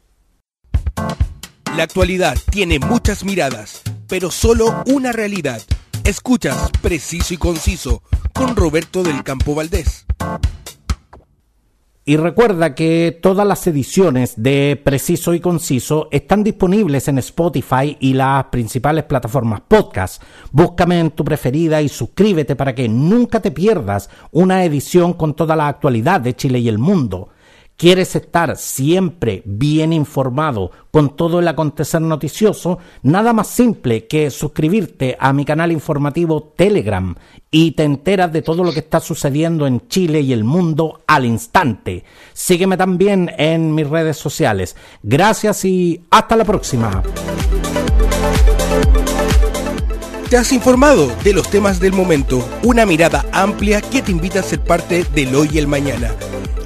La 1.76 1.86
actualidad 1.86 2.38
tiene 2.52 2.78
muchas 2.78 3.24
miradas, 3.24 3.82
pero 4.08 4.30
solo 4.30 4.84
una 4.86 5.12
realidad. 5.12 5.60
Escuchas 6.04 6.70
Preciso 6.84 7.34
y 7.34 7.38
Conciso 7.38 8.04
con 8.32 8.56
Roberto 8.56 9.02
del 9.02 9.24
Campo 9.24 9.56
Valdés. 9.56 10.06
Y 12.06 12.18
recuerda 12.18 12.76
que 12.76 13.18
todas 13.20 13.48
las 13.48 13.66
ediciones 13.66 14.36
de 14.38 14.80
Preciso 14.84 15.34
y 15.34 15.40
Conciso 15.40 16.10
están 16.12 16.44
disponibles 16.44 17.08
en 17.08 17.18
Spotify 17.18 17.98
y 18.00 18.14
las 18.14 18.44
principales 18.46 19.06
plataformas 19.06 19.62
podcast. 19.62 20.22
Búscame 20.52 21.00
en 21.00 21.10
tu 21.10 21.26
preferida 21.26 21.82
y 21.82 21.90
suscríbete 21.90 22.56
para 22.56 22.76
que 22.76 22.88
nunca 22.88 23.40
te 23.40 23.50
pierdas 23.50 24.12
una 24.30 24.64
edición 24.64 25.14
con 25.14 25.34
toda 25.34 25.56
la 25.56 25.70
actualidad 25.70 26.22
de 26.22 26.36
Chile 26.36 26.60
y 26.60 26.70
el 26.70 26.78
mundo. 26.78 27.30
¿Quieres 27.84 28.16
estar 28.16 28.56
siempre 28.56 29.42
bien 29.44 29.92
informado 29.92 30.72
con 30.90 31.18
todo 31.18 31.40
el 31.40 31.48
acontecer 31.50 32.00
noticioso? 32.00 32.78
Nada 33.02 33.34
más 33.34 33.48
simple 33.50 34.08
que 34.08 34.32
suscribirte 34.32 35.18
a 35.20 35.34
mi 35.34 35.44
canal 35.44 35.70
informativo 35.70 36.54
Telegram 36.56 37.14
y 37.52 37.72
te 37.72 37.84
enteras 37.84 38.32
de 38.32 38.42
todo 38.42 38.64
lo 38.64 38.72
que 38.72 38.80
está 38.80 39.02
sucediendo 39.02 39.68
en 39.68 39.86
Chile 39.90 40.22
y 40.22 40.32
el 40.32 40.46
mundo 40.46 41.02
al 41.08 41.26
instante. 41.26 42.06
Sígueme 42.32 42.78
también 42.78 43.30
en 43.38 43.76
mis 43.76 43.90
redes 43.90 44.16
sociales. 44.16 44.78
Gracias 45.02 45.66
y 45.66 46.06
hasta 46.10 46.38
la 46.38 46.46
próxima. 46.46 47.04
Te 50.34 50.38
has 50.38 50.52
informado 50.52 51.16
de 51.24 51.32
los 51.32 51.48
temas 51.48 51.80
del 51.80 51.94
momento, 51.94 52.44
una 52.64 52.88
mirada 52.88 53.24
amplia 53.32 53.82
que 53.82 54.02
te 54.02 54.12
invita 54.12 54.40
a 54.40 54.44
ser 54.44 54.62
parte 54.62 55.04
del 55.14 55.36
hoy 55.36 55.48
y 55.54 55.60
el 55.60 55.68
mañana. 55.68 56.10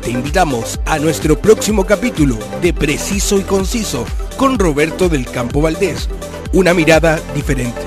Te 0.02 0.10
invitamos 0.10 0.80
a 0.86 1.00
nuestro 1.00 1.38
próximo 1.38 1.86
capítulo 1.86 2.38
de 2.62 2.72
Preciso 2.72 3.38
y 3.38 3.42
Conciso 3.42 4.06
con 4.38 4.58
Roberto 4.58 5.10
del 5.10 5.26
Campo 5.30 5.60
Valdés, 5.60 6.08
una 6.54 6.74
mirada 6.74 7.20
diferente. 7.36 7.82